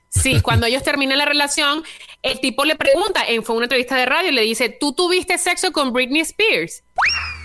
Sí, 0.08 0.40
cuando 0.42 0.66
ellos 0.66 0.82
terminan 0.82 1.18
la 1.18 1.24
relación, 1.24 1.82
el 2.22 2.40
tipo 2.40 2.64
le 2.64 2.76
pregunta, 2.76 3.24
en, 3.26 3.42
fue 3.42 3.56
una 3.56 3.64
entrevista 3.64 3.96
de 3.96 4.06
radio, 4.06 4.30
le 4.30 4.42
dice, 4.42 4.68
¿tú 4.68 4.92
tuviste 4.92 5.38
sexo 5.38 5.72
con 5.72 5.92
Britney 5.92 6.20
Spears? 6.20 6.82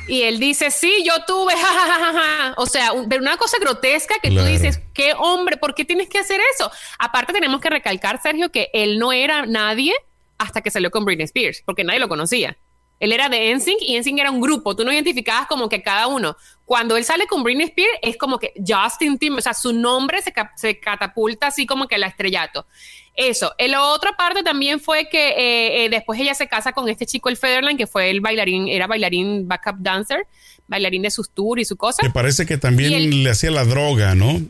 Y 0.08 0.24
él 0.24 0.40
dice, 0.40 0.72
sí, 0.72 1.04
yo 1.06 1.14
tuve, 1.26 1.54
jajajaja. 1.58 2.54
O 2.58 2.66
sea, 2.66 2.94
una 2.94 3.38
cosa 3.38 3.58
grotesca 3.60 4.16
que 4.22 4.30
tú 4.32 4.44
dices, 4.44 4.82
qué 4.94 5.14
hombre, 5.18 5.58
¿por 5.58 5.76
qué 5.76 5.86
tienes 5.86 6.10
que 6.10 6.18
hacer 6.18 6.40
eso? 6.54 6.72
Aparte 6.98 7.34
tenemos 7.34 7.62
que 7.62 7.70
recalcar, 7.70 8.22
Sergio, 8.22 8.52
que 8.52 8.70
él 8.74 9.00
no 9.00 9.12
era 9.12 9.46
nadie 9.46 9.94
hasta 10.38 10.62
que 10.62 10.72
salió 10.72 10.92
con 10.92 11.04
Britney 11.04 11.26
Spears, 11.26 11.62
porque 11.66 11.84
nadie 11.84 12.00
lo 12.00 12.08
conocía. 12.08 12.58
Él 13.00 13.12
era 13.12 13.30
de 13.30 13.54
NSYNC 13.54 13.82
y 13.82 14.00
NSYNC 14.00 14.20
era 14.20 14.32
un 14.32 14.42
grupo. 14.42 14.76
Tú 14.76 14.84
no 14.84 14.92
identificabas 14.92 15.48
como 15.48 15.70
que 15.70 15.84
cada 15.84 16.08
uno. 16.08 16.36
Cuando 16.68 16.98
él 16.98 17.06
sale 17.06 17.28
con 17.28 17.44
Britney 17.44 17.68
Spears 17.68 17.98
es 18.02 18.18
como 18.18 18.38
que 18.40 18.52
Justin 18.58 19.18
Timberlake, 19.18 19.40
o 19.40 19.42
sea, 19.42 19.54
su 19.54 19.72
nombre 19.72 20.22
se, 20.22 20.34
se 20.58 20.78
catapulta 20.82 21.48
así 21.48 21.66
como 21.66 21.88
que 21.88 21.96
el 21.96 22.04
estrellato. 22.04 22.66
Eso. 23.16 23.54
La 23.58 23.84
otra 23.84 24.18
parte 24.18 24.44
también 24.44 24.82
fue 24.82 25.08
que 25.08 25.30
eh, 25.30 25.86
eh, 25.86 25.90
después 25.90 26.20
ella 26.20 26.34
se 26.34 26.50
casa 26.50 26.74
con 26.74 26.90
este 26.90 27.06
chico, 27.06 27.30
el 27.30 27.38
Federline, 27.38 27.78
que 27.78 27.88
fue 27.88 28.10
el 28.10 28.20
bailarín, 28.20 28.68
era 28.68 28.86
bailarín 28.86 29.48
backup 29.48 29.78
dancer, 29.80 30.28
bailarín 30.68 31.04
de 31.04 31.10
sus 31.10 31.30
tours 31.30 31.62
y 31.62 31.64
su 31.64 31.78
cosa. 31.78 32.04
Que 32.04 32.10
parece 32.10 32.46
que 32.46 32.58
también 32.58 33.24
le 33.24 33.30
hacía 33.30 33.50
la 33.50 33.64
droga, 33.64 34.14
¿no? 34.14 34.42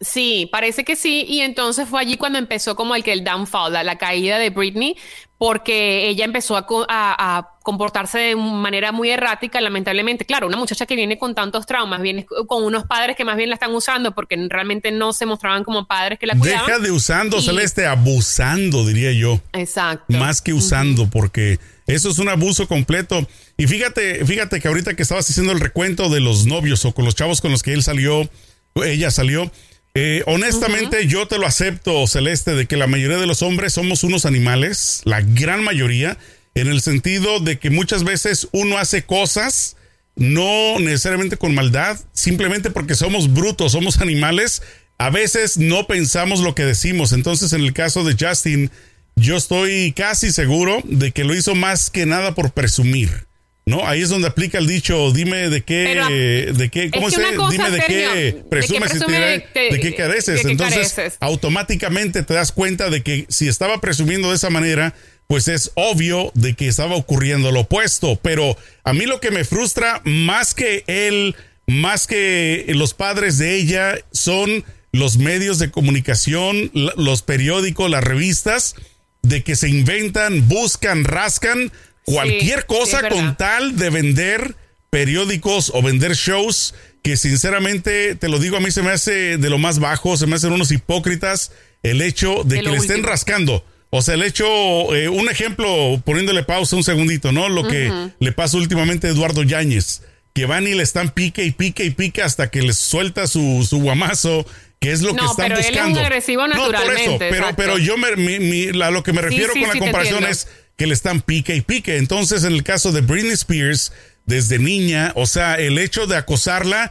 Sí, 0.00 0.48
parece 0.50 0.82
que 0.82 0.96
sí. 0.96 1.26
Y 1.28 1.40
entonces 1.40 1.86
fue 1.86 2.00
allí 2.00 2.16
cuando 2.16 2.38
empezó 2.38 2.74
como 2.74 2.94
el 2.94 3.04
que 3.04 3.12
el 3.12 3.22
downfall, 3.22 3.72
la, 3.72 3.98
caída 3.98 4.38
de 4.38 4.48
Britney, 4.48 4.96
porque 5.36 6.08
ella 6.08 6.24
empezó 6.24 6.56
a, 6.56 7.56
comportarse 7.62 8.18
de 8.18 8.36
manera 8.36 8.90
muy 8.92 9.10
errática, 9.10 9.60
lamentablemente. 9.60 10.24
Claro, 10.24 10.46
una 10.46 10.56
muchacha 10.56 10.86
que 10.86 10.96
viene 10.96 11.18
con 11.18 11.34
tantos 11.34 11.66
traumas, 11.66 12.00
viene 12.00 12.24
con 12.24 12.64
unos 12.64 12.84
padres 12.84 13.14
que 13.14 13.26
más 13.26 13.36
bien 13.36 13.50
la 13.50 13.54
están 13.54 13.74
usando 13.74 14.12
porque 14.14 14.36
realmente 14.48 14.90
no 14.90 15.12
se 15.12 15.26
mostraban 15.26 15.62
como 15.62 15.86
padres 15.86 16.18
que 16.18 16.26
la 16.26 16.34
cuidaban. 16.34 16.66
Deja 16.66 16.78
de 16.78 16.90
usando, 16.90 17.42
Celeste, 17.42 17.86
abusando, 17.86 18.86
diría 18.86 19.12
yo. 19.12 19.38
Exacto. 19.52 20.16
Más 20.16 20.40
que 20.40 20.54
usando, 20.54 21.10
porque 21.10 21.58
eso 21.86 22.08
es 22.08 22.18
un 22.18 22.30
abuso 22.30 22.66
completo. 22.66 23.28
Y 23.58 23.66
fíjate, 23.66 24.24
fíjate 24.24 24.60
que 24.60 24.68
ahorita 24.68 24.94
que 24.94 25.02
estabas 25.02 25.28
haciendo 25.28 25.52
el 25.52 25.60
recuento 25.60 26.08
de 26.08 26.20
los 26.20 26.46
novios 26.46 26.86
o 26.86 26.94
con 26.94 27.04
los 27.04 27.14
chavos 27.14 27.42
con 27.42 27.50
los 27.50 27.62
que 27.62 27.74
él 27.74 27.82
salió, 27.82 28.28
ella 28.74 29.10
salió, 29.10 29.50
eh, 29.94 30.22
honestamente, 30.26 31.06
yo 31.06 31.26
te 31.26 31.38
lo 31.38 31.46
acepto, 31.46 32.06
Celeste, 32.06 32.54
de 32.54 32.66
que 32.66 32.76
la 32.76 32.86
mayoría 32.86 33.18
de 33.18 33.26
los 33.26 33.42
hombres 33.42 33.72
somos 33.72 34.04
unos 34.04 34.24
animales, 34.24 35.00
la 35.04 35.20
gran 35.20 35.64
mayoría, 35.64 36.16
en 36.54 36.68
el 36.68 36.80
sentido 36.80 37.40
de 37.40 37.58
que 37.58 37.70
muchas 37.70 38.04
veces 38.04 38.48
uno 38.52 38.78
hace 38.78 39.02
cosas 39.02 39.76
no 40.16 40.78
necesariamente 40.78 41.36
con 41.36 41.54
maldad, 41.54 41.98
simplemente 42.12 42.70
porque 42.70 42.94
somos 42.94 43.32
brutos, 43.32 43.72
somos 43.72 44.00
animales, 44.00 44.62
a 44.98 45.10
veces 45.10 45.56
no 45.56 45.86
pensamos 45.86 46.40
lo 46.40 46.54
que 46.54 46.64
decimos. 46.64 47.12
Entonces, 47.12 47.52
en 47.52 47.62
el 47.62 47.72
caso 47.72 48.04
de 48.04 48.16
Justin, 48.18 48.70
yo 49.16 49.36
estoy 49.36 49.92
casi 49.92 50.30
seguro 50.30 50.82
de 50.84 51.12
que 51.12 51.24
lo 51.24 51.34
hizo 51.34 51.54
más 51.54 51.90
que 51.90 52.06
nada 52.06 52.34
por 52.34 52.52
presumir. 52.52 53.26
¿No? 53.70 53.86
Ahí 53.86 54.02
es 54.02 54.08
donde 54.08 54.26
aplica 54.26 54.58
el 54.58 54.66
dicho, 54.66 55.12
dime 55.12 55.48
de 55.48 55.62
qué, 55.62 56.52
de 56.52 56.68
qué, 56.70 56.90
¿cómo 56.90 57.08
se 57.08 57.22
Dime 57.50 57.70
de 57.70 57.80
qué 57.86 58.42
presumes 58.50 58.98
de, 58.98 59.44
de, 59.54 59.80
qué 59.80 59.94
careces. 59.94 60.44
Entonces, 60.44 61.16
automáticamente 61.20 62.24
te 62.24 62.34
das 62.34 62.50
cuenta 62.50 62.90
de 62.90 63.02
que 63.02 63.26
si 63.28 63.46
estaba 63.46 63.80
presumiendo 63.80 64.30
de 64.30 64.36
esa 64.36 64.50
manera, 64.50 64.92
pues 65.28 65.46
es 65.46 65.70
obvio 65.76 66.32
de 66.34 66.54
que 66.54 66.66
estaba 66.66 66.96
ocurriendo 66.96 67.52
lo 67.52 67.60
opuesto. 67.60 68.18
Pero 68.20 68.56
a 68.82 68.92
mí 68.92 69.06
lo 69.06 69.20
que 69.20 69.30
me 69.30 69.44
frustra 69.44 70.02
más 70.04 70.52
que 70.52 70.82
él, 70.88 71.36
más 71.68 72.08
que 72.08 72.64
los 72.74 72.92
padres 72.94 73.38
de 73.38 73.54
ella, 73.54 73.94
son 74.10 74.64
los 74.90 75.18
medios 75.18 75.60
de 75.60 75.70
comunicación, 75.70 76.72
los 76.74 77.22
periódicos, 77.22 77.88
las 77.88 78.02
revistas, 78.02 78.74
de 79.22 79.44
que 79.44 79.54
se 79.54 79.68
inventan, 79.68 80.48
buscan, 80.48 81.04
rascan 81.04 81.70
cualquier 82.12 82.66
cosa 82.66 83.08
con 83.08 83.36
tal 83.36 83.76
de 83.76 83.90
vender 83.90 84.56
periódicos 84.90 85.70
o 85.74 85.82
vender 85.82 86.14
shows 86.14 86.74
que 87.02 87.16
sinceramente, 87.16 88.14
te 88.14 88.28
lo 88.28 88.38
digo, 88.38 88.56
a 88.56 88.60
mí 88.60 88.70
se 88.70 88.82
me 88.82 88.90
hace 88.90 89.38
de 89.38 89.50
lo 89.50 89.58
más 89.58 89.78
bajo, 89.78 90.16
se 90.16 90.26
me 90.26 90.36
hacen 90.36 90.52
unos 90.52 90.70
hipócritas 90.70 91.52
el 91.82 92.02
hecho 92.02 92.42
de, 92.44 92.60
que 92.60 92.70
le 92.70 92.76
estén 92.76 93.02
rascando. 93.02 93.64
O 93.88 94.02
sea, 94.02 94.14
el 94.14 94.22
hecho, 94.22 94.46
eh, 94.94 95.08
un 95.08 95.28
ejemplo, 95.28 96.00
poniéndole 96.04 96.44
pausa 96.44 96.76
un 96.76 96.84
segundito, 96.84 97.32
¿no? 97.32 97.48
Lo 97.48 97.66
que 97.66 97.90
le 98.18 98.32
pasa 98.32 98.56
últimamente 98.56 99.08
a 99.08 99.10
Eduardo 99.10 99.42
Yáñez, 99.42 100.02
que 100.34 100.46
van 100.46 100.66
y 100.66 100.74
le 100.74 100.82
están 100.82 101.10
pique 101.10 101.44
y 101.44 101.50
pique 101.52 101.84
y 101.84 101.90
pique 101.90 102.22
hasta 102.22 102.50
que 102.50 102.62
les 102.62 102.78
suelta 102.78 103.26
su, 103.26 103.66
su 103.68 103.80
guamazo 103.80 104.46
que 104.80 104.92
es 104.92 105.02
lo 105.02 105.14
que 105.14 105.24
están 105.24 105.48
pero 105.48 105.56
buscando. 105.56 105.78
Él 105.82 105.88
es 105.88 105.92
un 105.92 105.98
agresivo 105.98 106.46
naturalmente. 106.46 107.06
No, 107.06 107.18
por 107.18 107.26
eso, 107.26 107.36
pero, 107.36 107.56
pero 107.56 107.78
yo 107.78 107.98
me, 107.98 108.16
mi, 108.16 108.68
a 108.82 108.90
lo 108.90 109.02
que 109.02 109.12
me 109.12 109.20
refiero 109.20 109.52
con 109.52 109.62
la 109.62 109.78
comparación 109.78 110.24
es 110.24 110.48
que 110.80 110.86
le 110.86 110.94
están 110.94 111.20
pique 111.20 111.54
y 111.54 111.60
pique. 111.60 111.98
Entonces, 111.98 112.42
en 112.42 112.54
el 112.54 112.62
caso 112.62 112.90
de 112.90 113.02
Britney 113.02 113.32
Spears, 113.32 113.92
desde 114.24 114.58
niña, 114.58 115.12
o 115.14 115.26
sea, 115.26 115.56
el 115.56 115.76
hecho 115.76 116.06
de 116.06 116.16
acosarla, 116.16 116.90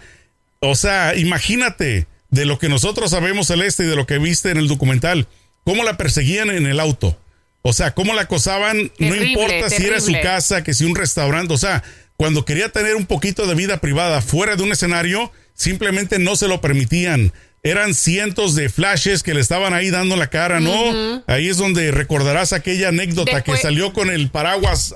o 0.59 0.75
sea, 0.75 1.15
imagínate 1.15 2.05
de 2.29 2.45
lo 2.45 2.59
que 2.59 2.69
nosotros 2.69 3.09
sabemos, 3.09 3.47
Celeste, 3.47 3.85
y 3.85 3.87
de 3.87 3.95
lo 3.95 4.05
que 4.05 4.19
viste 4.19 4.51
en 4.51 4.57
el 4.57 4.67
documental, 4.67 5.27
cómo 5.63 5.83
la 5.83 5.97
perseguían 5.97 6.51
en 6.51 6.67
el 6.67 6.79
auto. 6.79 7.19
O 7.63 7.73
sea, 7.73 7.95
cómo 7.95 8.13
la 8.13 8.21
acosaban, 8.21 8.91
no 8.99 9.15
importa 9.15 9.71
si 9.71 9.83
era 9.83 9.99
su 9.99 10.13
casa, 10.21 10.63
que 10.63 10.75
si 10.75 10.85
un 10.85 10.93
restaurante, 10.93 11.55
o 11.55 11.57
sea, 11.57 11.81
cuando 12.15 12.45
quería 12.45 12.69
tener 12.69 12.95
un 12.95 13.07
poquito 13.07 13.47
de 13.47 13.55
vida 13.55 13.81
privada 13.81 14.21
fuera 14.21 14.55
de 14.55 14.61
un 14.61 14.71
escenario, 14.71 15.31
simplemente 15.59 16.17
no 16.17 16.35
se 16.35 16.47
lo 16.47 16.61
permitían 16.61 17.33
eran 17.61 17.93
cientos 17.93 18.55
de 18.55 18.69
flashes 18.69 19.21
que 19.21 19.33
le 19.33 19.41
estaban 19.41 19.73
ahí 19.73 19.89
dando 19.89 20.15
la 20.15 20.29
cara, 20.29 20.61
¿no? 20.61 21.23
Ahí 21.27 21.49
es 21.49 21.57
donde 21.57 21.91
recordarás 21.91 22.53
aquella 22.53 22.87
anécdota 22.87 23.43
que 23.43 23.57
salió 23.57 23.91
con 23.91 24.09
el 24.09 24.29
paraguas 24.29 24.93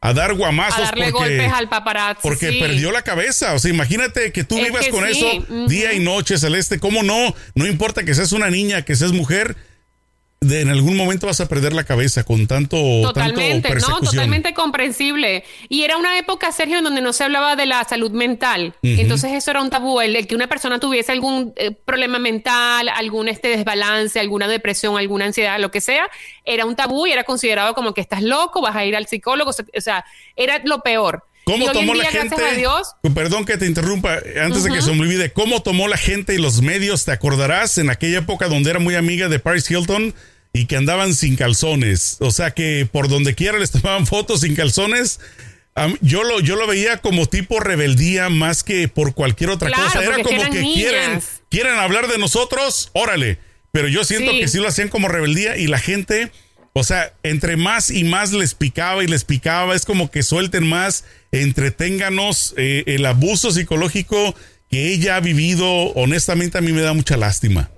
a 0.00 0.12
dar 0.12 0.34
guamazos. 0.34 0.78
A 0.78 0.84
darle 0.84 1.10
golpes 1.10 1.52
al 1.52 1.68
paparazzi. 1.68 2.20
Porque 2.22 2.52
perdió 2.60 2.92
la 2.92 3.02
cabeza. 3.02 3.54
O 3.54 3.58
sea, 3.58 3.70
imagínate 3.70 4.32
que 4.32 4.44
tú 4.44 4.56
vivas 4.56 4.88
con 4.88 5.06
eso 5.06 5.26
día 5.66 5.92
y 5.92 6.00
noche, 6.00 6.38
Celeste. 6.38 6.78
¿Cómo 6.78 7.02
no? 7.02 7.34
No 7.54 7.66
importa 7.66 8.04
que 8.04 8.14
seas 8.14 8.32
una 8.32 8.48
niña, 8.48 8.82
que 8.82 8.94
seas 8.94 9.12
mujer 9.12 9.56
en 10.50 10.68
algún 10.68 10.96
momento 10.96 11.26
vas 11.26 11.40
a 11.40 11.48
perder 11.48 11.72
la 11.72 11.84
cabeza 11.84 12.24
con 12.24 12.46
tanto 12.46 12.76
totalmente 13.02 13.74
no 13.76 14.00
totalmente 14.00 14.54
comprensible 14.54 15.44
y 15.68 15.82
era 15.82 15.96
una 15.96 16.18
época 16.18 16.50
Sergio 16.52 16.78
en 16.78 16.84
donde 16.84 17.00
no 17.00 17.12
se 17.12 17.24
hablaba 17.24 17.56
de 17.56 17.66
la 17.66 17.84
salud 17.84 18.10
mental 18.10 18.74
entonces 18.82 19.32
eso 19.32 19.50
era 19.50 19.62
un 19.62 19.70
tabú 19.70 20.00
el, 20.00 20.26
que 20.26 20.34
una 20.34 20.48
persona 20.48 20.80
tuviese 20.80 21.12
algún 21.12 21.52
eh, 21.56 21.70
problema 21.70 22.18
mental 22.18 22.88
algún 22.88 23.28
este 23.28 23.48
desbalance 23.48 24.18
alguna 24.18 24.48
depresión 24.48 24.96
alguna 24.96 25.26
ansiedad 25.26 25.58
lo 25.60 25.70
que 25.70 25.80
sea 25.80 26.08
era 26.44 26.66
un 26.66 26.76
tabú 26.76 27.06
y 27.06 27.12
era 27.12 27.24
considerado 27.24 27.74
como 27.74 27.94
que 27.94 28.00
estás 28.00 28.22
loco 28.22 28.60
vas 28.60 28.76
a 28.76 28.84
ir 28.84 28.96
al 28.96 29.06
psicólogo 29.06 29.50
o 29.50 29.80
sea 29.80 30.04
era 30.36 30.60
lo 30.64 30.82
peor 30.82 31.24
¿Cómo 31.44 31.70
tomó 31.72 31.94
la 31.94 32.04
gente? 32.04 32.36
Perdón 33.14 33.44
que 33.44 33.56
te 33.56 33.66
interrumpa, 33.66 34.18
antes 34.40 34.64
de 34.64 34.70
que 34.70 34.80
se 34.80 34.92
me 34.92 35.00
olvide, 35.00 35.32
¿cómo 35.32 35.62
tomó 35.62 35.88
la 35.88 35.96
gente 35.96 36.34
y 36.34 36.38
los 36.38 36.62
medios? 36.62 37.04
¿Te 37.04 37.12
acordarás 37.12 37.78
en 37.78 37.90
aquella 37.90 38.18
época 38.18 38.48
donde 38.48 38.70
era 38.70 38.78
muy 38.78 38.94
amiga 38.94 39.28
de 39.28 39.38
Paris 39.38 39.68
Hilton? 39.70 40.14
Y 40.52 40.66
que 40.66 40.76
andaban 40.76 41.14
sin 41.14 41.36
calzones. 41.36 42.16
O 42.20 42.30
sea 42.30 42.50
que 42.50 42.86
por 42.90 43.08
donde 43.08 43.34
quiera 43.34 43.58
les 43.58 43.70
tomaban 43.72 44.06
fotos 44.06 44.40
sin 44.40 44.54
calzones. 44.54 45.20
Yo 46.02 46.22
lo, 46.22 46.40
yo 46.40 46.56
lo 46.56 46.66
veía 46.66 46.98
como 46.98 47.24
tipo 47.26 47.58
rebeldía 47.58 48.28
más 48.28 48.62
que 48.62 48.88
por 48.88 49.14
cualquier 49.14 49.48
otra 49.50 49.70
cosa. 49.70 50.04
Era 50.04 50.22
como 50.22 50.42
que 50.50 50.60
quieren, 50.60 51.22
quieren 51.48 51.76
hablar 51.76 52.08
de 52.08 52.18
nosotros, 52.18 52.90
órale. 52.92 53.38
Pero 53.70 53.88
yo 53.88 54.04
siento 54.04 54.32
que 54.32 54.48
sí 54.48 54.58
lo 54.58 54.68
hacían 54.68 54.90
como 54.90 55.08
rebeldía 55.08 55.56
y 55.56 55.66
la 55.66 55.78
gente, 55.78 56.30
o 56.74 56.84
sea, 56.84 57.14
entre 57.22 57.56
más 57.56 57.88
y 57.88 58.04
más 58.04 58.32
les 58.32 58.54
picaba 58.54 59.02
y 59.02 59.06
les 59.06 59.24
picaba, 59.24 59.74
es 59.74 59.86
como 59.86 60.10
que 60.10 60.22
suelten 60.22 60.66
más, 60.66 61.06
entreténganos 61.32 62.52
eh, 62.58 62.84
el 62.86 63.06
abuso 63.06 63.50
psicológico 63.50 64.34
que 64.70 64.92
ella 64.92 65.16
ha 65.16 65.20
vivido. 65.20 65.66
Honestamente, 65.94 66.58
a 66.58 66.60
mí 66.60 66.72
me 66.72 66.82
da 66.82 66.92
mucha 66.92 67.16
lástima. 67.16 67.70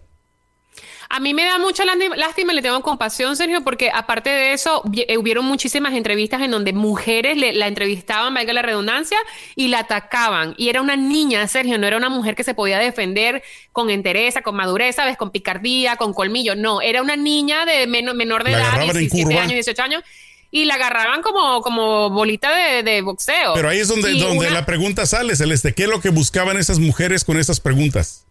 A 1.15 1.21
mí 1.21 1.33
me 1.33 1.45
da 1.45 1.59
mucha 1.59 1.85
lástima, 2.17 2.53
le 2.53 2.61
tengo 2.61 2.83
compasión, 2.83 3.37
Sergio, 3.37 3.63
porque 3.63 3.89
aparte 3.89 4.31
de 4.31 4.53
eso, 4.53 4.83
eh, 4.97 5.17
hubieron 5.17 5.45
muchísimas 5.45 5.95
entrevistas 5.95 6.43
en 6.43 6.51
donde 6.51 6.73
mujeres 6.73 7.37
la 7.37 7.69
entrevistaban, 7.69 8.35
valga 8.35 8.53
la 8.53 8.63
redundancia, 8.63 9.17
y 9.55 9.69
la 9.69 9.79
atacaban. 9.79 10.55
Y 10.57 10.71
era 10.71 10.83
una 10.83 10.97
niña, 10.97 11.47
Sergio, 11.47 11.79
no 11.79 11.87
era 11.87 11.99
una 11.99 12.09
mujer 12.09 12.35
que 12.35 12.43
se 12.43 12.53
podía 12.53 12.81
defender 12.81 13.45
con 13.71 13.91
entereza, 13.91 14.43
con 14.43 14.57
madurez, 14.57 14.97
¿sabes? 14.97 15.17
Con 15.17 15.31
picardía, 15.31 15.95
con 15.95 16.15
colmillo. 16.15 16.57
No, 16.57 16.81
era 16.81 17.01
una 17.01 17.15
niña 17.15 17.65
de 17.65 17.87
menor 17.87 18.43
de 18.43 18.51
edad, 18.51 18.81
17 18.81 19.39
años, 19.39 19.53
18 19.53 19.83
años 19.83 20.03
y 20.51 20.65
la 20.65 20.75
agarraban 20.75 21.23
como, 21.23 21.61
como 21.63 22.11
bolita 22.11 22.51
de, 22.83 23.03
boxeo. 23.03 23.55
Pero 23.55 23.69
ahí 23.69 23.79
es 23.79 23.87
donde, 23.87 24.19
donde 24.19 24.51
la 24.51 24.67
pregunta 24.67 25.07
sale, 25.07 25.37
Celeste. 25.37 25.75
¿Qué 25.75 25.85
es 25.85 25.89
lo 25.89 26.01
que 26.01 26.09
buscaban 26.09 26.57
esas 26.57 26.81
mujeres 26.81 27.23
con 27.23 27.39
esas 27.39 27.61
preguntas? 27.61 28.24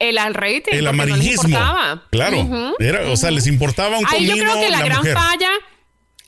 El 0.00 0.18
al 0.18 0.34
rating. 0.34 0.72
El 0.72 0.86
amarillismo. 0.88 1.58
claro. 2.10 2.48
O 3.12 3.16
sea, 3.16 3.30
les 3.30 3.46
importaba 3.46 3.98
un 3.98 4.04
comino 4.04 4.34
yo 4.34 4.42
creo 4.42 4.60
que 4.60 4.70
la, 4.70 4.82
gran 4.82 5.04
falla. 5.04 5.50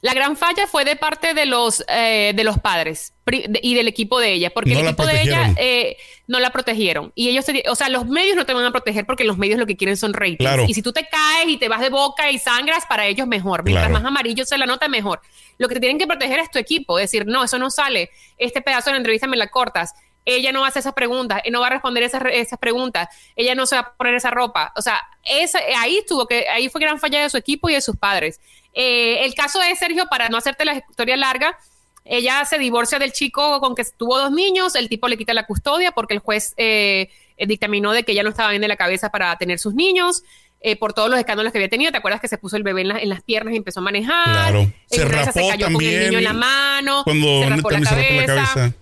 La 0.02 0.14
gran 0.14 0.36
falla 0.36 0.66
fue 0.66 0.84
de 0.84 0.96
parte 0.96 1.32
de 1.32 1.46
los, 1.46 1.84
eh, 1.88 2.32
de 2.34 2.44
los 2.44 2.58
padres 2.58 3.14
y 3.62 3.74
del 3.74 3.86
equipo 3.86 4.18
de 4.18 4.32
ella, 4.32 4.50
porque 4.50 4.72
el 4.72 4.80
equipo 4.80 5.06
de 5.06 5.22
ella 5.22 5.54
eh, 5.56 5.96
no 6.26 6.40
la 6.40 6.50
protegieron. 6.50 7.12
Y 7.14 7.28
ellos, 7.28 7.46
o 7.68 7.76
sea, 7.76 7.88
los 7.88 8.06
medios 8.06 8.36
no 8.36 8.44
te 8.44 8.52
van 8.52 8.64
a 8.64 8.72
proteger 8.72 9.06
porque 9.06 9.22
los 9.22 9.38
medios 9.38 9.60
lo 9.60 9.66
que 9.66 9.76
quieren 9.76 9.96
son 9.96 10.12
ratings. 10.12 10.68
Y 10.68 10.74
si 10.74 10.82
tú 10.82 10.92
te 10.92 11.08
caes 11.08 11.48
y 11.48 11.56
te 11.56 11.68
vas 11.68 11.80
de 11.80 11.88
boca 11.88 12.30
y 12.30 12.38
sangras, 12.38 12.84
para 12.86 13.06
ellos 13.06 13.26
mejor. 13.26 13.62
Mientras 13.64 13.90
más 13.90 14.04
amarillo 14.04 14.44
se 14.44 14.58
la 14.58 14.66
nota, 14.66 14.88
mejor. 14.88 15.20
Lo 15.56 15.68
que 15.68 15.74
te 15.74 15.80
tienen 15.80 15.98
que 15.98 16.06
proteger 16.08 16.40
es 16.40 16.50
tu 16.50 16.58
equipo. 16.58 16.98
Decir, 16.98 17.24
no, 17.26 17.44
eso 17.44 17.58
no 17.58 17.70
sale. 17.70 18.10
Este 18.36 18.60
pedazo 18.60 18.90
de 18.90 18.94
la 18.94 18.98
entrevista 18.98 19.28
me 19.28 19.36
la 19.36 19.46
cortas 19.46 19.94
ella 20.24 20.52
no 20.52 20.60
va 20.60 20.66
a 20.66 20.68
hacer 20.68 20.80
esas 20.80 20.94
preguntas, 20.94 21.42
no 21.50 21.60
va 21.60 21.66
a 21.66 21.70
responder 21.70 22.02
esas, 22.02 22.22
esas 22.32 22.58
preguntas, 22.58 23.08
ella 23.36 23.54
no 23.54 23.66
se 23.66 23.76
va 23.76 23.82
a 23.82 23.92
poner 23.94 24.14
esa 24.14 24.30
ropa. 24.30 24.72
O 24.76 24.82
sea, 24.82 25.00
esa, 25.24 25.58
ahí 25.78 25.98
estuvo, 25.98 26.26
que 26.26 26.48
ahí 26.48 26.68
fue 26.68 26.80
gran 26.80 26.98
falla 26.98 27.22
de 27.22 27.30
su 27.30 27.36
equipo 27.36 27.68
y 27.68 27.74
de 27.74 27.80
sus 27.80 27.96
padres. 27.96 28.40
Eh, 28.72 29.24
el 29.24 29.34
caso 29.34 29.58
de 29.58 29.74
Sergio, 29.76 30.06
para 30.06 30.28
no 30.28 30.36
hacerte 30.36 30.64
la 30.64 30.76
historia 30.76 31.16
larga, 31.16 31.58
ella 32.04 32.44
se 32.44 32.58
divorcia 32.58 32.98
del 32.98 33.12
chico 33.12 33.60
con 33.60 33.74
que 33.74 33.84
tuvo 33.96 34.18
dos 34.18 34.32
niños, 34.32 34.74
el 34.74 34.88
tipo 34.88 35.08
le 35.08 35.16
quita 35.16 35.34
la 35.34 35.46
custodia 35.46 35.92
porque 35.92 36.14
el 36.14 36.20
juez 36.20 36.54
eh, 36.56 37.10
dictaminó 37.38 37.92
de 37.92 38.02
que 38.04 38.12
ella 38.12 38.22
no 38.22 38.30
estaba 38.30 38.50
bien 38.50 38.62
de 38.62 38.68
la 38.68 38.76
cabeza 38.76 39.10
para 39.10 39.36
tener 39.36 39.58
sus 39.58 39.74
niños. 39.74 40.22
Eh, 40.64 40.76
por 40.76 40.92
todos 40.92 41.10
los 41.10 41.18
escándalos 41.18 41.50
que 41.50 41.58
había 41.58 41.68
tenido. 41.68 41.90
¿Te 41.90 41.98
acuerdas 41.98 42.20
que 42.20 42.28
se 42.28 42.38
puso 42.38 42.56
el 42.56 42.62
bebé 42.62 42.82
en, 42.82 43.08
las 43.08 43.20
piernas 43.22 43.52
y 43.52 43.56
empezó 43.56 43.80
a 43.80 43.82
manejar? 43.82 44.24
Claro. 44.26 44.72
Se, 44.86 45.04
rapó 45.04 45.32
se 45.32 45.48
cayó 45.48 45.72
con 45.72 45.82
el 45.82 46.04
niño 46.04 46.18
en 46.18 46.24
la 46.24 46.32
mano. 46.32 47.02
Cuando 47.02 47.42
se 47.42 47.50
rapó 47.50 47.70
la 47.72 47.80
cabeza. 47.80 48.72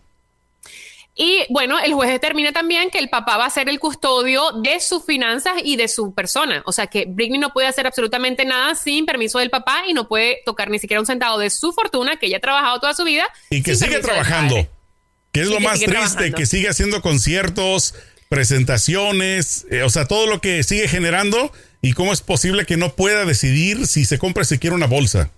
Y 1.15 1.45
bueno, 1.51 1.79
el 1.79 1.93
juez 1.93 2.11
determina 2.11 2.53
también 2.53 2.91
que 2.91 2.99
el 2.99 3.09
papá 3.09 3.37
va 3.37 3.47
a 3.47 3.51
ser 3.51 3.69
el 3.69 3.79
custodio 3.79 4.53
de 4.63 4.81
sus 4.81 5.05
finanzas 5.05 5.55
y 5.63 5.77
de 5.77 5.89
su 5.89 6.15
persona. 6.15 6.63
O 6.67 6.73
sea 6.73 6.87
que 6.87 7.05
Britney 7.07 7.39
no 7.39 7.53
puede 7.53 7.67
hacer 7.67 7.87
absolutamente 7.87 8.45
nada 8.45 8.75
sin 8.75 9.07
permiso 9.07 9.39
del 9.39 9.51
papá 9.51 9.83
y 9.87 9.93
no 9.93 10.09
puede 10.09 10.39
tocar 10.47 10.71
ni 10.71 10.79
siquiera 10.79 11.01
un 11.01 11.07
centavo 11.07 11.39
de 11.39 11.51
su 11.51 11.73
fortuna 11.73 12.17
que 12.17 12.27
ella 12.27 12.39
ha 12.39 12.41
trabajado 12.41 12.81
toda 12.81 12.95
su 12.95 13.05
vida. 13.05 13.25
Y 13.51 13.63
que 13.63 13.75
sigue 13.75 13.99
trabajando. 13.99 14.57
Que 15.33 15.43
es 15.43 15.49
lo 15.49 15.61
más 15.61 15.79
triste, 15.79 16.33
que 16.33 16.47
sigue 16.47 16.69
haciendo 16.69 17.03
conciertos, 17.03 17.95
presentaciones, 18.29 19.67
eh, 19.71 19.83
o 19.83 19.91
sea, 19.91 20.07
todo 20.07 20.27
lo 20.27 20.41
que 20.41 20.63
sigue 20.63 20.89
generando 20.89 21.53
y 21.83 21.93
cómo 21.93 22.13
es 22.13 22.21
posible 22.21 22.65
que 22.65 22.77
no 22.77 22.95
pueda 22.95 23.25
decidir 23.25 23.87
si 23.87 24.05
se 24.05 24.19
compra 24.19 24.45
siquiera 24.45 24.75
una 24.75 24.87
bolsa. 24.87 25.31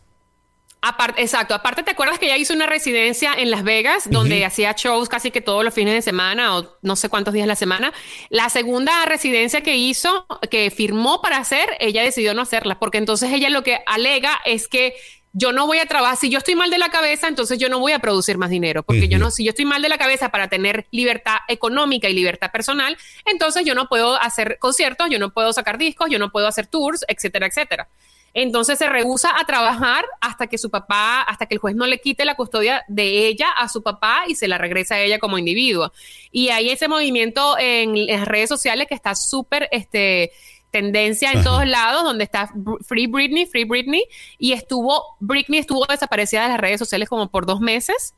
Aparte, 0.85 1.23
exacto. 1.23 1.55
Aparte, 1.55 1.85
¿te 1.85 1.93
acuerdas 1.93 2.19
que 2.19 2.27
ella 2.27 2.37
hizo 2.37 2.53
una 2.53 2.67
residencia 2.67 3.33
en 3.33 3.53
Las 3.53 3.63
Vegas 3.63 4.11
donde 4.11 4.45
hacía 4.45 4.75
shows 4.77 5.09
casi 5.09 5.31
que 5.31 5.41
todos 5.41 5.65
los 5.65 5.73
fines 5.73 5.95
de 5.95 6.03
semana 6.03 6.59
o 6.59 6.77
no 6.83 6.97
sé 6.97 7.09
cuántos 7.09 7.33
días 7.33 7.45
a 7.45 7.47
la 7.47 7.55
semana? 7.55 7.93
La 8.31 8.49
segunda 8.49 9.05
residencia 9.05 9.61
que 9.61 9.77
hizo, 9.77 10.27
que 10.51 10.73
firmó 10.73 11.23
para 11.23 11.37
hacer, 11.37 11.69
ella 11.79 12.03
decidió 12.03 12.35
no 12.35 12.43
hacerla 12.43 12.81
porque 12.81 12.99
entonces 12.99 13.33
ella 13.33 13.49
lo 13.49 13.63
que 13.63 13.79
alega 13.87 14.41
es 14.45 14.67
que 14.67 14.95
yo 15.33 15.53
no 15.53 15.69
voy 15.69 15.79
a 15.79 15.87
trabajar, 15.87 16.17
si 16.17 16.29
yo 16.31 16.39
estoy 16.39 16.57
mal 16.57 16.71
de 16.71 16.79
la 16.79 16.91
cabeza, 16.91 17.29
entonces 17.29 17.59
yo 17.59 17.69
no 17.69 17.79
voy 17.79 17.93
a 17.93 18.01
producir 18.01 18.37
más 18.37 18.51
dinero, 18.51 18.83
porque 18.83 19.09
yo 19.09 19.19
no, 19.19 19.31
si 19.31 19.45
yo 19.45 19.51
estoy 19.51 19.65
mal 19.65 19.81
de 19.83 19.89
la 19.89 19.99
cabeza 19.99 20.31
para 20.31 20.49
tener 20.49 20.87
libertad 20.91 21.37
económica 21.49 22.09
y 22.09 22.13
libertad 22.13 22.51
personal, 22.51 22.99
entonces 23.25 23.65
yo 23.65 23.75
no 23.75 23.89
puedo 23.89 24.21
hacer 24.21 24.59
conciertos, 24.59 25.09
yo 25.11 25.19
no 25.19 25.33
puedo 25.33 25.53
sacar 25.53 25.79
discos, 25.79 26.11
yo 26.11 26.19
no 26.19 26.31
puedo 26.31 26.49
hacer 26.49 26.67
tours, 26.67 27.05
etcétera, 27.09 27.47
etcétera. 27.47 27.89
Entonces 28.35 28.79
se 28.79 28.89
rehúsa 28.89 29.39
a 29.39 29.45
trabajar 29.45 30.05
hasta 30.21 30.47
que 30.47 30.59
su 30.59 30.71
papá, 30.71 31.21
hasta 31.23 31.47
que 31.47 31.55
el 31.55 31.61
juez 31.61 31.75
no 31.75 31.87
le 31.87 32.01
quite 32.01 32.25
la 32.25 32.35
custodia 32.35 32.83
de 32.89 33.27
ella 33.27 33.51
a 33.51 33.69
su 33.69 33.83
papá 33.83 34.25
y 34.27 34.35
se 34.35 34.49
la 34.49 34.59
regresa 34.59 34.95
a 34.95 35.01
ella 35.01 35.19
como 35.19 35.39
individuo. 35.39 35.93
Y 36.31 36.49
hay 36.49 36.71
ese 36.71 36.89
movimiento 36.89 37.57
en 37.59 38.07
las 38.07 38.27
redes 38.27 38.49
sociales 38.49 38.87
que 38.89 38.95
está 38.95 39.15
súper, 39.15 39.69
este, 39.71 40.33
tendencia 40.73 41.31
en 41.33 41.45
todos 41.45 41.67
lados, 41.67 42.03
donde 42.03 42.25
está 42.25 42.51
Free 42.87 43.07
Britney, 43.07 43.47
Free 43.47 43.65
Britney, 43.65 44.05
y 44.39 44.53
estuvo, 44.53 45.17
Britney 45.21 45.61
estuvo 45.61 45.85
desaparecida 45.87 46.45
de 46.45 46.49
las 46.49 46.59
redes 46.59 46.79
sociales 46.79 47.09
como 47.09 47.31
por 47.31 47.47
dos 47.47 47.61
meses, 47.61 48.15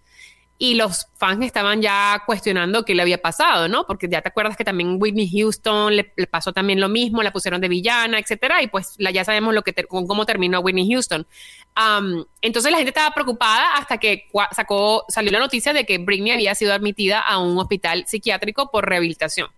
y 0.56 0.74
los 0.74 1.08
fans 1.16 1.44
estaban 1.44 1.82
ya 1.82 2.22
cuestionando 2.26 2.84
qué 2.84 2.94
le 2.94 3.02
había 3.02 3.18
pasado, 3.18 3.68
¿no? 3.68 3.86
Porque 3.86 4.08
ya 4.08 4.22
te 4.22 4.28
acuerdas 4.28 4.56
que 4.56 4.64
también 4.64 4.98
Whitney 5.00 5.28
Houston 5.28 5.96
le, 5.96 6.04
pasó 6.30 6.52
también 6.52 6.80
lo 6.80 6.88
mismo, 6.88 7.22
la 7.22 7.32
pusieron 7.32 7.60
de 7.60 7.68
villana, 7.68 8.18
etcétera, 8.20 8.62
y 8.62 8.68
pues 8.68 8.94
ya 8.98 9.24
sabemos 9.24 9.52
lo 9.52 9.62
que 9.62 9.74
cómo 9.84 10.24
terminó 10.24 10.60
Whitney 10.60 10.88
Houston. 10.90 11.26
entonces 12.40 12.70
la 12.70 12.78
gente 12.78 12.90
estaba 12.90 13.12
preocupada 13.14 13.74
hasta 13.74 13.98
que 13.98 14.28
sacó, 14.52 15.04
salió 15.08 15.32
la 15.32 15.40
noticia 15.40 15.72
de 15.72 15.84
que 15.84 15.98
Britney 15.98 16.30
había 16.32 16.54
sido 16.54 16.72
admitida 16.72 17.20
a 17.20 17.38
un 17.38 17.58
hospital 17.58 18.04
psiquiátrico 18.06 18.70
por 18.70 18.88
rehabilitación. 18.88 19.48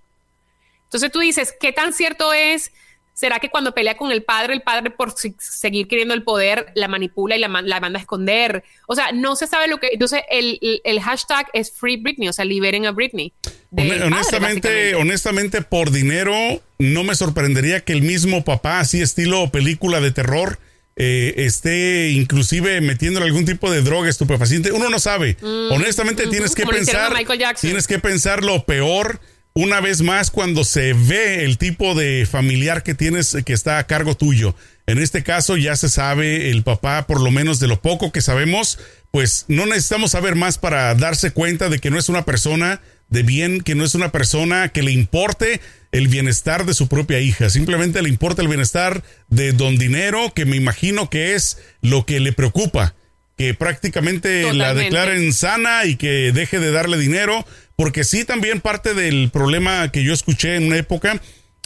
Entonces 0.85 1.13
tú 1.13 1.19
dices, 1.19 1.55
¿qué 1.61 1.73
tan 1.73 1.93
cierto 1.93 2.33
es? 2.33 2.73
¿Será 3.17 3.39
que 3.41 3.49
cuando 3.49 3.73
pelea 3.73 3.97
con 3.97 4.13
el 4.13 4.23
padre, 4.23 4.53
el 4.53 4.61
padre 4.61 4.91
por 4.91 5.15
seguir 5.39 5.89
queriendo 5.89 6.13
el 6.13 6.23
poder 6.23 6.67
la 6.75 6.87
manipula 6.87 7.35
y 7.35 7.39
la, 7.39 7.49
manda 7.49 7.99
a 7.99 7.99
esconder? 7.99 8.63
O 8.87 8.95
sea, 8.95 9.11
no 9.13 9.37
se 9.37 9.47
sabe 9.47 9.69
lo 9.69 9.81
que... 9.81 9.89
Entonces, 9.91 10.21
el, 10.31 11.01
hashtag 11.01 11.47
es 11.55 11.73
Free 11.73 11.97
Britney, 11.97 12.29
o 12.29 12.35
sea, 12.35 12.45
liberen 12.45 12.85
a 12.85 12.91
Britney. 12.91 13.33
honestamente, 13.73 14.95
honestamente, 14.97 15.63
por 15.63 15.93
dinero, 15.93 16.35
no 16.79 17.05
me 17.05 17.15
sorprendería 17.15 17.81
que 17.81 17.95
el 17.95 18.03
mismo 18.03 18.45
papá, 18.45 18.81
así 18.81 19.01
estilo 19.01 19.51
película 19.51 20.03
de 20.03 20.11
terror, 20.11 20.59
eh, 20.97 21.33
esté 21.39 22.11
inclusive 22.11 22.83
metiéndole 22.83 23.25
algún 23.25 23.47
tipo 23.47 23.71
de 23.71 23.81
droga 23.81 24.11
estupefaciente. 24.11 24.73
Uno 24.73 24.91
no 24.91 24.99
sabe. 24.99 25.39
Mm, 25.41 25.73
honestamente, 25.73 26.27
tienes 26.27 26.55
que 26.55 26.67
pensar... 26.67 27.15
Tienes 27.63 27.87
que 27.87 27.99
pensar 27.99 28.45
lo 28.45 28.67
peor 28.67 29.21
una 29.57 29.81
vez 29.81 30.03
más 30.03 30.31
cuando 30.31 30.65
se 30.65 30.93
ve 30.93 31.43
el 31.45 31.57
tipo 31.57 31.95
de 31.95 32.29
familiar 32.31 32.83
que 32.83 32.95
tienes 32.95 33.35
que 33.47 33.55
está 33.55 33.79
a 33.79 33.87
cargo 33.87 34.15
tuyo. 34.15 34.55
En 34.87 34.99
este 34.99 35.23
caso 35.23 35.57
ya 35.57 35.77
se 35.77 35.89
sabe 35.89 36.51
el 36.51 36.63
papá, 36.63 37.07
por 37.07 37.23
lo 37.23 37.31
menos 37.31 37.59
de 37.59 37.67
lo 37.67 37.81
poco 37.81 38.13
que 38.13 38.21
sabemos, 38.21 38.79
pues 39.11 39.47
no 39.49 39.65
necesitamos 39.65 40.11
saber 40.11 40.35
más 40.35 40.59
para 40.59 40.95
darse 40.95 41.31
cuenta 41.31 41.71
de 41.71 41.79
que 41.79 41.91
no 41.91 41.99
es 41.99 42.11
una 42.11 42.27
persona 42.27 42.83
de 43.09 43.23
bien, 43.23 43.63
que 43.63 43.75
no 43.75 43.83
es 43.85 43.95
una 43.95 44.13
persona 44.13 44.69
que 44.69 44.83
le 44.83 44.93
importe 44.93 45.63
el 45.91 46.09
bienestar 46.09 46.67
de 46.67 46.75
su 46.75 46.89
propia 46.89 47.21
hija, 47.21 47.49
simplemente 47.49 48.03
le 48.03 48.11
importa 48.11 48.43
el 48.43 48.49
bienestar 48.49 49.03
de 49.31 49.53
don 49.53 49.79
dinero, 49.79 50.35
que 50.35 50.45
me 50.45 50.57
imagino 50.57 51.09
que 51.09 51.35
es 51.35 51.57
lo 51.81 52.05
que 52.05 52.21
le 52.21 52.35
preocupa, 52.35 52.95
que 53.39 53.55
prácticamente 53.55 54.53
la 54.53 54.75
declaren 54.75 55.33
sana 55.33 55.87
y 55.87 55.97
que 55.97 56.33
deje 56.33 56.59
de 56.59 56.73
darle 56.73 56.99
dinero 56.99 57.47
porque 57.77 58.05
sí, 58.05 58.25
también 58.25 58.61
parte 58.61 58.95
del 58.95 59.31
problema 59.31 59.93
que 59.93 60.03
yo 60.03 60.13
escuché 60.13 60.57
en 60.57 60.65
una 60.65 60.79
época 60.79 61.21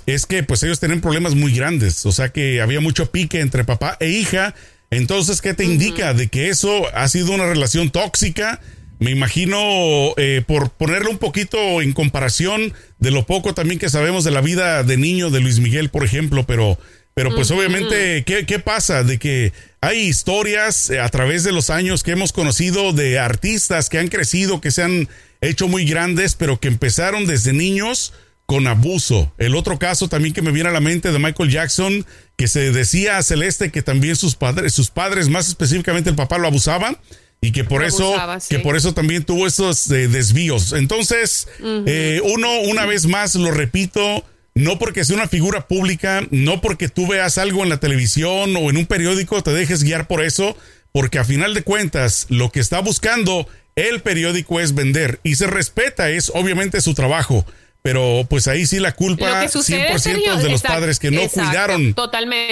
es 0.07 0.26
que 0.26 0.43
pues 0.43 0.62
ellos 0.62 0.81
tienen 0.81 1.00
problemas 1.00 1.35
muy 1.35 1.55
grandes, 1.55 2.05
o 2.05 2.12
sea 2.12 2.31
que 2.31 2.61
había 2.61 2.81
mucho 2.81 3.11
pique 3.11 3.40
entre 3.40 3.64
papá 3.64 3.97
e 4.00 4.11
hija. 4.11 4.55
Entonces, 4.90 5.40
¿qué 5.40 5.55
te 5.55 5.64
indica 5.64 6.14
de 6.14 6.26
que 6.26 6.49
eso 6.49 6.87
ha 6.95 7.09
sido 7.09 7.33
una 7.33 7.47
relación 7.47 7.90
tóxica? 7.90 8.61
Me 8.99 9.12
imagino, 9.12 10.12
eh, 10.17 10.43
por 10.47 10.71
ponerlo 10.71 11.11
un 11.11 11.19
poquito 11.19 11.81
en 11.81 11.93
comparación 11.93 12.75
de 12.99 13.12
lo 13.12 13.25
poco 13.25 13.55
también 13.55 13.79
que 13.79 13.88
sabemos 13.88 14.25
de 14.25 14.33
la 14.33 14.40
vida 14.40 14.83
de 14.83 14.97
niño 14.97 15.31
de 15.31 15.40
Luis 15.40 15.61
Miguel, 15.61 15.90
por 15.90 16.05
ejemplo, 16.05 16.45
pero, 16.45 16.76
pero 17.14 17.35
pues 17.35 17.50
obviamente, 17.52 18.25
¿qué, 18.25 18.45
¿qué 18.45 18.59
pasa? 18.59 19.05
De 19.05 19.19
que 19.19 19.52
hay 19.81 20.00
historias 20.00 20.90
eh, 20.90 20.99
a 20.99 21.09
través 21.09 21.45
de 21.45 21.52
los 21.52 21.71
años 21.71 22.02
que 22.02 22.11
hemos 22.11 22.33
conocido 22.33 22.92
de 22.92 23.18
artistas 23.18 23.88
que 23.88 23.99
han 23.99 24.09
crecido, 24.09 24.61
que 24.61 24.70
se 24.70 24.83
han 24.83 25.09
hecho 25.40 25.68
muy 25.68 25.85
grandes, 25.85 26.35
pero 26.35 26.61
que 26.61 26.68
empezaron 26.68 27.26
desde 27.26 27.53
niños 27.53 28.12
con 28.46 28.66
abuso. 28.66 29.33
El 29.38 29.55
otro 29.55 29.79
caso 29.79 30.09
también 30.09 30.35
que 30.35 30.42
me 30.42 30.50
viene 30.50 30.70
a 30.70 30.72
la 30.72 30.81
mente 30.81 31.12
de 31.12 31.18
Michael 31.20 31.50
Jackson, 31.50 32.05
que 32.37 32.48
se 32.48 32.72
decía 32.72 33.16
a 33.16 33.22
Celeste 33.22 33.70
que 33.70 33.81
también 33.81 34.16
sus 34.16 34.35
padres, 34.35 34.74
sus 34.74 34.90
padres, 34.90 35.29
más 35.29 35.46
específicamente 35.46 36.11
el 36.11 36.16
papá, 36.16 36.37
lo 36.37 36.48
abusaban 36.48 36.98
y 37.40 37.53
que 37.53 37.64
por 37.64 37.85
eso 37.85 38.12
que 38.48 38.59
por 38.59 38.76
eso 38.76 38.92
también 38.92 39.22
tuvo 39.24 39.46
esos 39.46 39.90
eh, 39.90 40.09
desvíos. 40.09 40.72
Entonces, 40.72 41.48
eh, 41.62 42.20
uno 42.24 42.48
una 42.62 42.87
vez 42.87 43.07
más 43.07 43.35
lo 43.37 43.50
repito, 43.50 44.24
no 44.55 44.79
porque 44.79 45.05
sea 45.05 45.16
una 45.16 45.29
figura 45.29 45.68
pública, 45.68 46.26
no 46.31 46.61
porque 46.61 46.88
tú 46.88 47.07
veas 47.07 47.38
algo 47.38 47.62
en 47.62 47.68
la 47.68 47.79
televisión 47.79 48.57
o 48.57 48.68
en 48.68 48.76
un 48.76 48.87
periódico 48.87 49.42
te 49.42 49.53
dejes 49.53 49.85
guiar 49.85 50.07
por 50.09 50.22
eso, 50.22 50.57
porque 50.92 51.18
a 51.18 51.24
final 51.24 51.55
de 51.55 51.62
cuentas 51.62 52.26
lo 52.29 52.50
que 52.50 52.61
está 52.61 52.81
buscando 52.81 53.46
el 53.76 54.00
periódico 54.00 54.61
es 54.61 54.74
vender 54.74 55.20
y 55.22 55.37
se 55.37 55.46
respeta, 55.46 56.11
es 56.11 56.30
obviamente 56.35 56.80
su 56.80 56.94
trabajo. 56.94 57.44
Pero 57.83 58.26
pues 58.28 58.46
ahí 58.46 58.66
sí 58.66 58.78
la 58.78 58.92
culpa 58.92 59.42
100% 59.44 60.37
de 60.37 60.50
los 60.50 60.61
padres 60.61 60.98
que 60.98 61.11
no 61.11 61.26
cuidaron 61.28 61.94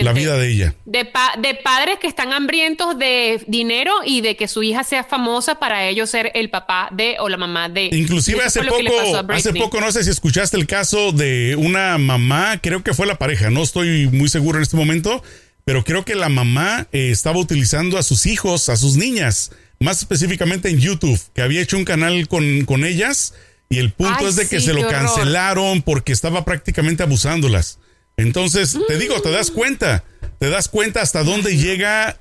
la 0.01 0.13
vida 0.15 0.39
de 0.39 0.51
ella. 0.51 0.75
De, 0.87 1.07
de 1.41 1.55
padres 1.63 1.99
que 2.01 2.07
están 2.07 2.33
hambrientos 2.33 2.99
de 2.99 3.45
dinero 3.47 3.93
y 4.07 4.23
de 4.23 4.37
que 4.37 4.49
su 4.49 4.63
hija 4.63 4.85
sea 4.85 5.05
famosa 5.05 5.57
para 5.57 5.87
ellos 5.87 6.09
ser 6.09 6.31
el 6.35 6.49
papá 6.49 6.89
de 6.93 7.17
o 7.21 7.29
la 7.29 7.37
mamá 7.37 7.69
de. 7.69 7.91
Inclusive 7.93 8.43
hace 8.43 8.63
poco, 8.63 9.19
hace 9.29 9.53
poco, 9.53 9.81
no 9.83 9.93
sé 9.93 10.03
si 10.03 10.09
escuchaste 10.09 10.57
el 10.57 10.67
caso 10.67 11.13
de 11.13 11.57
una 11.59 11.99
mamá, 11.99 12.59
creo 12.63 12.83
que 12.83 12.95
fue 12.95 13.07
la 13.07 13.19
pareja, 13.19 13.51
no 13.51 13.63
estoy 13.63 14.07
muy 14.07 14.31
seguro 14.31 14.57
en 14.57 14.63
este 14.63 14.79
momento, 14.79 15.23
pero 15.67 15.85
creo 15.85 16.07
que 16.07 16.15
la 16.15 16.31
mamá 16.31 16.89
eh, 16.93 17.11
estaba 17.11 17.39
utilizando 17.39 17.99
a 17.99 18.03
sus 18.03 18.25
hijos, 18.25 18.71
a 18.71 18.79
sus 18.79 18.97
niñas 18.97 19.51
más 19.81 19.99
específicamente 19.99 20.69
en 20.69 20.79
YouTube, 20.79 21.21
que 21.35 21.43
había 21.43 21.61
hecho 21.61 21.77
un 21.77 21.85
canal 21.85 22.29
con, 22.29 22.65
con 22.65 22.85
ellas 22.85 23.35
y 23.69 23.79
el 23.79 23.93
punto 23.93 24.27
es 24.27 24.37
de 24.37 24.49
que 24.49 24.61
se 24.61 24.73
lo 24.73 24.87
cancelaron 24.89 25.83
porque 25.83 26.13
estaba 26.13 26.45
prácticamente 26.45 27.03
abusándolas. 27.03 27.79
Entonces, 28.17 28.77
te 28.89 28.99
digo, 28.99 29.21
te 29.21 29.31
das 29.31 29.51
cuenta, 29.51 30.05
te 30.39 30.49
das 30.49 30.69
cuenta 30.69 31.03
hasta 31.03 31.23
dónde 31.23 31.57
llega 31.57 32.19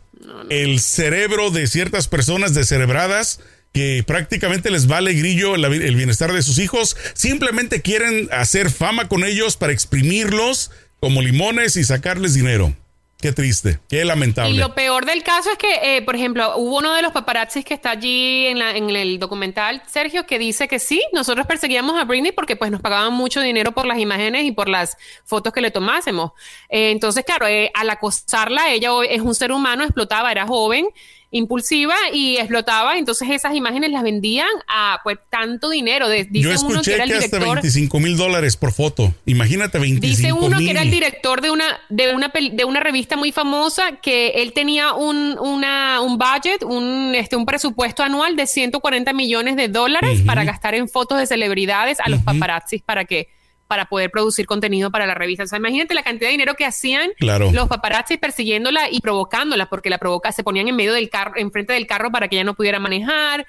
el 0.50 0.80
cerebro 0.80 1.50
de 1.50 1.68
ciertas 1.68 2.08
personas 2.08 2.54
descerebradas 2.54 3.40
que 3.74 4.04
prácticamente 4.06 4.72
les 4.72 4.88
vale 4.88 5.14
grillo 5.14 5.56
el 5.56 5.96
bienestar 5.96 6.34
de 6.34 6.42
sus 6.42 6.60
hijos, 6.60 6.98
simplemente 7.14 7.82
quieren 7.82 8.28
hacer 8.32 8.72
fama 8.72 9.08
con 9.08 9.24
ellos 9.24 9.58
para 9.58 9.74
exprimirlos 9.74 10.72
como 11.00 11.22
limones 11.22 11.76
y 11.76 11.84
sacarles 11.84 12.34
dinero. 12.34 12.76
Qué 13.20 13.32
triste, 13.32 13.80
qué 13.90 14.06
lamentable. 14.06 14.52
Y 14.52 14.58
lo 14.60 14.76
peor 14.76 15.08
del 15.08 15.24
caso 15.24 15.50
es 15.52 15.58
que, 15.58 15.98
eh, 15.98 16.02
por 16.04 16.16
ejemplo, 16.16 16.56
hubo 16.58 16.78
uno 16.78 16.94
de 16.94 17.02
los 17.02 17.12
paparazzis 17.12 17.66
que 17.66 17.74
está 17.74 17.90
allí 17.90 18.46
en, 18.46 18.60
la, 18.60 18.78
en, 18.78 18.92
el 18.92 19.18
documental, 19.18 19.82
Sergio, 19.88 20.28
que 20.28 20.38
dice 20.38 20.68
que 20.68 20.78
sí, 20.78 21.02
nosotros 21.14 21.48
perseguíamos 21.48 22.00
a 22.00 22.06
Britney 22.06 22.32
porque 22.32 22.56
pues 22.56 22.70
nos 22.70 22.80
pagaban 22.80 23.14
mucho 23.14 23.42
dinero 23.42 23.72
por 23.72 23.88
las 23.88 23.98
imágenes 23.98 24.44
y 24.44 24.52
por 24.52 24.70
las 24.70 24.98
fotos 25.26 25.52
que 25.52 25.62
le 25.62 25.72
tomásemos. 25.72 26.34
Eh, 26.70 26.92
entonces, 26.92 27.26
claro, 27.26 27.48
eh, 27.48 27.72
al 27.74 27.90
acosarla, 27.90 28.70
ella 28.72 28.92
es 29.10 29.22
un 29.22 29.34
ser 29.34 29.52
humano, 29.52 29.84
explotaba, 29.84 30.32
era 30.32 30.46
joven 30.46 30.88
impulsiva 31.32 31.96
y 32.14 32.38
explotaba. 32.38 32.98
Entonces 32.98 33.30
esas 33.30 33.56
imágenes 33.56 33.92
las 33.92 34.04
vendían 34.04 34.48
a 34.68 35.00
pues 35.04 35.18
tanto 35.30 35.70
dinero. 35.70 36.10
dice 36.10 36.30
Yo 36.32 36.52
escuché 36.52 36.96
que, 37.04 37.14
hasta 37.14 37.40
25 37.40 38.00
mil 38.00 38.18
dólares 38.18 38.56
por 38.58 38.72
foto. 38.72 39.14
Imagínate 39.26 39.80
25 39.80 40.08
Dice 40.08 40.34
uno 40.34 40.58
que 40.58 40.72
era 40.72 40.82
el 40.82 40.92
director 40.92 41.42
de 41.42 41.52
una, 41.52 41.66
de 41.90 42.14
una, 42.14 42.32
de 42.52 42.66
una 42.66 42.80
revista 42.80 43.18
muy 43.18 43.32
famosa 43.32 43.98
que 44.02 44.30
él 44.42 44.54
tenía 44.54 44.94
un, 44.94 45.38
una, 45.40 46.02
un 46.02 46.18
budget, 46.18 46.64
un, 46.64 47.14
este, 47.16 47.36
un 47.36 47.46
presupuesto 47.46 48.04
anual 48.04 48.36
de 48.36 48.48
140 48.48 49.14
millones 49.14 49.56
de 49.56 49.68
dólares 49.68 50.22
para 50.26 50.44
gastar 50.44 50.76
en 50.76 50.88
fotos 50.88 51.18
de 51.20 51.28
celebridades 51.28 52.00
a 52.00 52.10
los 52.10 52.22
paparazzis 52.22 52.82
para 52.82 53.06
que 53.06 53.30
para 53.68 53.86
poder 53.86 54.10
producir 54.10 54.46
contenido 54.46 54.92
para 54.92 55.06
la 55.06 55.14
revista. 55.14 55.44
O 55.44 55.48
sea, 55.48 55.60
imagínate 55.60 55.94
la 55.94 56.04
cantidad 56.04 56.28
de 56.28 56.32
dinero 56.32 56.56
que 56.56 56.66
hacían 56.66 57.12
los 57.20 57.68
paparazzi 57.68 58.18
persiguiéndola 58.18 58.90
y 58.90 59.02
provocándola, 59.02 59.68
porque 59.68 59.90
la 59.90 59.98
provoca, 59.98 60.32
se 60.32 60.44
ponían 60.44 60.68
en 60.68 60.76
medio 60.76 60.94
del 60.94 61.10
carro, 61.10 61.34
enfrente 61.36 61.74
del 61.74 61.88
carro 61.88 62.12
para 62.12 62.28
que 62.28 62.38
ella 62.38 62.46
no 62.46 62.56
pudiera 62.56 62.80
manejar. 62.80 63.46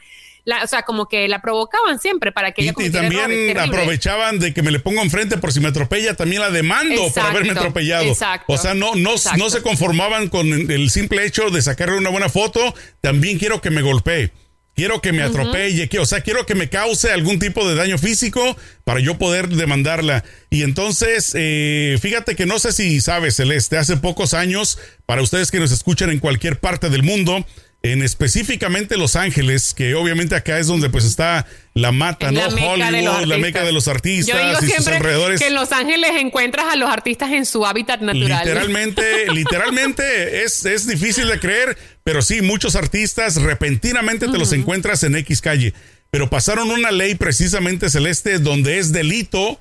o 0.63 0.67
sea, 0.67 0.83
como 0.83 1.07
que 1.07 1.29
la 1.29 1.41
provocaban 1.41 1.99
siempre 2.01 2.33
para 2.33 2.53
que 2.53 2.63
ella 2.63 2.75
Y, 2.77 2.87
y 2.87 2.91
también 2.91 3.59
aprovechaban 3.59 4.39
de 4.39 4.53
que 4.53 4.63
me 4.63 4.71
le 4.71 4.81
pongo 4.81 5.03
enfrente 5.03 5.39
por 5.39 5.53
si 5.53 5.61
me 5.61 5.69
atropella, 5.69 6.15
también 6.15 6.43
la 6.43 6.51
demando 6.51 7.11
por 7.13 7.23
haberme 7.23 7.53
atropellado. 7.53 8.05
Exacto, 8.05 8.53
o 8.53 8.59
sea, 8.59 8.75
no, 8.75 8.95
no, 8.97 9.15
no 9.37 9.51
se 9.51 9.63
conformaban 9.63 10.29
con 10.29 10.49
el 10.49 10.91
simple 10.91 11.25
hecho 11.25 11.51
de 11.51 11.63
sacarle 11.63 11.97
una 11.97 12.11
buena 12.11 12.29
foto, 12.29 12.75
también 13.01 13.39
quiero 13.39 13.61
que 13.61 13.71
me 13.71 13.83
golpee 13.83 14.33
quiero 14.79 15.01
que 15.01 15.13
me 15.13 15.25
atropelle, 15.25 15.89
que, 15.89 15.99
o 15.99 16.07
sea, 16.07 16.21
quiero 16.21 16.47
que 16.47 16.55
me 16.55 16.69
cause 16.69 17.11
algún 17.11 17.41
tipo 17.41 17.69
de 17.69 17.75
daño 17.75 17.99
físico 17.99 18.57
para 18.85 19.01
yo 19.01 19.19
poder 19.19 19.49
demandarla. 19.49 20.23
Y 20.51 20.63
entonces, 20.63 21.33
eh, 21.35 21.99
fíjate 22.01 22.37
que 22.37 22.47
no 22.47 22.61
sé 22.61 22.71
si 22.71 23.01
sabes, 23.01 23.35
Celeste, 23.35 23.77
hace 23.77 23.97
pocos 23.97 24.35
años, 24.35 24.79
para 25.05 25.21
ustedes 25.21 25.51
que 25.51 25.59
nos 25.59 25.73
escuchan 25.73 26.11
en 26.11 26.21
cualquier 26.21 26.61
parte 26.61 26.91
del 26.91 27.03
mundo, 27.03 27.45
en 27.83 28.03
específicamente 28.03 28.97
Los 28.97 29.15
Ángeles, 29.15 29.73
que 29.73 29.95
obviamente 29.95 30.35
acá 30.35 30.59
es 30.59 30.67
donde 30.67 30.91
pues 30.91 31.05
está 31.05 31.47
la 31.75 31.93
mata, 31.93 32.33
¿no? 32.33 32.41
Hollywood, 32.41 33.25
la 33.25 33.39
meca 33.39 33.63
de 33.63 33.73
los 33.73 33.87
artistas 33.87 34.63
y 34.63 34.71
sus 34.71 34.89
alrededores. 34.89 35.41
Que 35.41 35.47
en 35.47 35.55
Los 35.55 35.71
Ángeles 35.71 36.11
encuentras 36.19 36.67
a 36.73 36.77
los 36.77 36.91
artistas 36.91 37.31
en 37.33 37.47
su 37.47 37.65
hábitat 37.65 38.01
natural. 38.01 38.45
Literalmente, 38.45 39.03
literalmente 39.33 40.43
es, 40.43 40.65
es 40.65 40.89
difícil 40.89 41.29
de 41.29 41.39
creer, 41.39 41.79
pero 42.03 42.21
sí, 42.21 42.43
muchos 42.43 42.75
artistas 42.75 43.37
repentinamente 43.37 44.27
te 44.27 44.39
los 44.39 44.53
encuentras 44.53 45.05
en 45.05 45.15
X 45.15 45.41
calle. 45.41 45.73
Pero 46.11 46.31
pasaron 46.31 46.71
una 46.71 46.91
ley 46.91 47.15
precisamente 47.15 47.91
celeste 47.91 48.39
donde 48.39 48.79
es 48.79 48.93
delito 48.93 49.61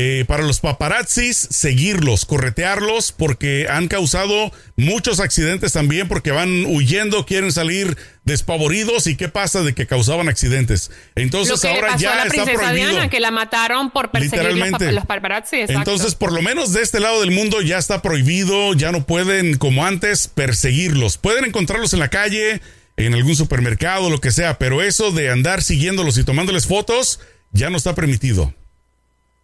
eh, 0.00 0.24
para 0.28 0.44
los 0.44 0.60
paparazzis 0.60 1.36
seguirlos, 1.50 2.24
corretearlos, 2.24 3.10
porque 3.10 3.66
han 3.68 3.88
causado 3.88 4.52
muchos 4.76 5.18
accidentes 5.18 5.72
también, 5.72 6.06
porque 6.06 6.30
van 6.30 6.66
huyendo, 6.66 7.26
quieren 7.26 7.50
salir 7.50 7.96
despavoridos 8.22 9.08
y 9.08 9.16
qué 9.16 9.28
pasa 9.28 9.64
de 9.64 9.74
que 9.74 9.88
causaban 9.88 10.28
accidentes. 10.28 10.92
Entonces 11.16 11.64
ahora 11.64 11.96
ya 11.96 12.22
está 12.22 12.44
prohibido. 12.44 13.10
que 13.10 13.18
la 13.18 13.32
mataron 13.32 13.90
por 13.90 14.12
perseguir 14.12 14.92
los, 14.92 15.04
paparazzi. 15.04 15.62
Entonces, 15.66 16.14
por 16.14 16.32
lo 16.32 16.42
menos 16.42 16.72
de 16.72 16.82
este 16.82 17.00
lado 17.00 17.20
del 17.20 17.32
mundo 17.32 17.60
ya 17.60 17.78
está 17.78 18.00
prohibido, 18.00 18.74
ya 18.74 18.92
no 18.92 19.04
pueden 19.04 19.58
como 19.58 19.84
antes 19.84 20.28
perseguirlos. 20.28 21.18
Pueden 21.18 21.44
encontrarlos 21.44 21.92
en 21.92 21.98
la 21.98 22.08
calle, 22.08 22.62
en 22.96 23.14
algún 23.14 23.34
supermercado, 23.34 24.10
lo 24.10 24.20
que 24.20 24.30
sea, 24.30 24.60
pero 24.60 24.80
eso 24.80 25.10
de 25.10 25.30
andar 25.30 25.60
siguiéndolos 25.60 26.18
y 26.18 26.22
tomándoles 26.22 26.68
fotos 26.68 27.18
ya 27.50 27.68
no 27.68 27.76
está 27.76 27.96
permitido. 27.96 28.54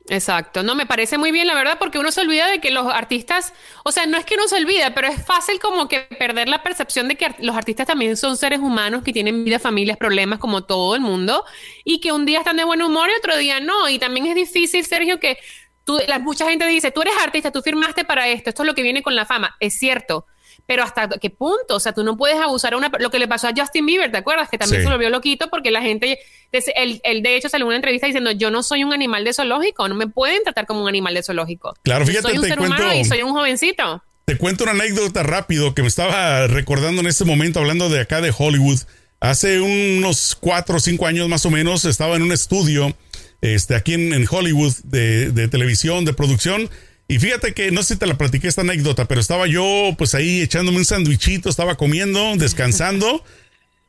Exacto, 0.06 0.62
no, 0.62 0.74
me 0.74 0.84
parece 0.84 1.16
muy 1.16 1.32
bien, 1.32 1.46
la 1.46 1.54
verdad, 1.54 1.78
porque 1.78 1.98
uno 1.98 2.12
se 2.12 2.20
olvida 2.20 2.46
de 2.46 2.60
que 2.60 2.70
los 2.70 2.86
artistas, 2.92 3.54
o 3.84 3.90
sea, 3.90 4.04
no 4.04 4.18
es 4.18 4.26
que 4.26 4.34
uno 4.34 4.46
se 4.48 4.56
olvida, 4.56 4.94
pero 4.94 5.08
es 5.08 5.24
fácil 5.24 5.58
como 5.58 5.88
que 5.88 6.00
perder 6.00 6.46
la 6.46 6.62
percepción 6.62 7.08
de 7.08 7.16
que 7.16 7.34
los 7.38 7.56
artistas 7.56 7.86
también 7.86 8.18
son 8.18 8.36
seres 8.36 8.60
humanos 8.60 9.02
que 9.02 9.14
tienen 9.14 9.44
vida, 9.44 9.58
familias, 9.58 9.96
problemas 9.96 10.40
como 10.40 10.64
todo 10.64 10.94
el 10.94 11.00
mundo, 11.00 11.42
y 11.84 12.00
que 12.00 12.12
un 12.12 12.26
día 12.26 12.40
están 12.40 12.58
de 12.58 12.64
buen 12.64 12.82
humor 12.82 13.08
y 13.08 13.16
otro 13.18 13.34
día 13.38 13.60
no, 13.60 13.88
y 13.88 13.98
también 13.98 14.26
es 14.26 14.34
difícil, 14.34 14.84
Sergio, 14.84 15.18
que 15.18 15.38
tú, 15.84 15.98
mucha 16.20 16.50
gente 16.50 16.66
dice, 16.66 16.90
tú 16.90 17.00
eres 17.00 17.14
artista, 17.22 17.50
tú 17.50 17.62
firmaste 17.62 18.04
para 18.04 18.28
esto, 18.28 18.50
esto 18.50 18.62
es 18.62 18.66
lo 18.66 18.74
que 18.74 18.82
viene 18.82 19.02
con 19.02 19.16
la 19.16 19.24
fama, 19.24 19.56
es 19.58 19.78
cierto, 19.78 20.26
pero 20.66 20.82
hasta 20.82 21.08
qué 21.08 21.30
punto, 21.30 21.76
o 21.76 21.80
sea, 21.80 21.92
tú 21.92 22.04
no 22.04 22.16
puedes 22.16 22.38
abusar 22.38 22.74
a 22.74 22.76
una 22.76 22.90
lo 22.98 23.10
que 23.10 23.18
le 23.18 23.28
pasó 23.28 23.48
a 23.48 23.52
Justin 23.54 23.84
Bieber, 23.84 24.10
¿te 24.10 24.18
acuerdas? 24.18 24.48
Que 24.48 24.58
también 24.58 24.82
se 24.82 24.88
volvió 24.88 25.10
loquito 25.10 25.48
porque 25.50 25.70
la 25.70 25.82
gente 25.82 26.18
él, 26.52 27.22
de 27.22 27.36
hecho 27.36 27.48
salió 27.48 27.64
en 27.64 27.68
una 27.68 27.76
entrevista 27.76 28.06
diciendo, 28.06 28.30
"Yo 28.30 28.50
no 28.50 28.62
soy 28.62 28.84
un 28.84 28.92
animal 28.92 29.24
de 29.24 29.32
zoológico, 29.32 29.88
no 29.88 29.94
me 29.94 30.06
pueden 30.06 30.42
tratar 30.42 30.66
como 30.66 30.82
un 30.82 30.88
animal 30.88 31.14
de 31.14 31.22
zoológico." 31.22 31.74
Claro, 31.82 32.06
fíjate, 32.06 32.28
soy 32.28 32.36
un 32.36 32.42
te 32.42 32.48
ser 32.48 32.58
cuento, 32.58 32.76
humano 32.76 32.94
y 32.94 33.04
soy 33.04 33.22
un 33.22 33.32
jovencito. 33.32 34.02
Te 34.24 34.38
cuento 34.38 34.64
una 34.64 34.72
anécdota 34.72 35.22
rápido 35.22 35.74
que 35.74 35.82
me 35.82 35.88
estaba 35.88 36.46
recordando 36.46 37.02
en 37.02 37.08
este 37.08 37.24
momento 37.24 37.58
hablando 37.58 37.90
de 37.90 38.00
acá 38.00 38.20
de 38.20 38.32
Hollywood. 38.36 38.80
Hace 39.20 39.60
unos 39.60 40.36
cuatro 40.38 40.76
o 40.76 40.80
cinco 40.80 41.06
años 41.06 41.28
más 41.28 41.44
o 41.44 41.50
menos 41.50 41.84
estaba 41.84 42.16
en 42.16 42.22
un 42.22 42.32
estudio 42.32 42.94
este, 43.42 43.74
aquí 43.74 43.94
en, 43.94 44.26
Hollywood 44.28 44.72
de, 44.84 45.30
de 45.30 45.48
televisión, 45.48 46.06
de 46.06 46.14
producción 46.14 46.70
y 47.06 47.18
fíjate 47.18 47.52
que 47.52 47.70
no 47.70 47.82
sé 47.82 47.94
si 47.94 48.00
te 48.00 48.06
la 48.06 48.16
platiqué 48.16 48.48
esta 48.48 48.62
anécdota, 48.62 49.04
pero 49.06 49.20
estaba 49.20 49.46
yo 49.46 49.94
pues 49.98 50.14
ahí 50.14 50.40
echándome 50.40 50.78
un 50.78 50.84
sandwichito, 50.84 51.50
estaba 51.50 51.76
comiendo, 51.76 52.34
descansando 52.36 53.22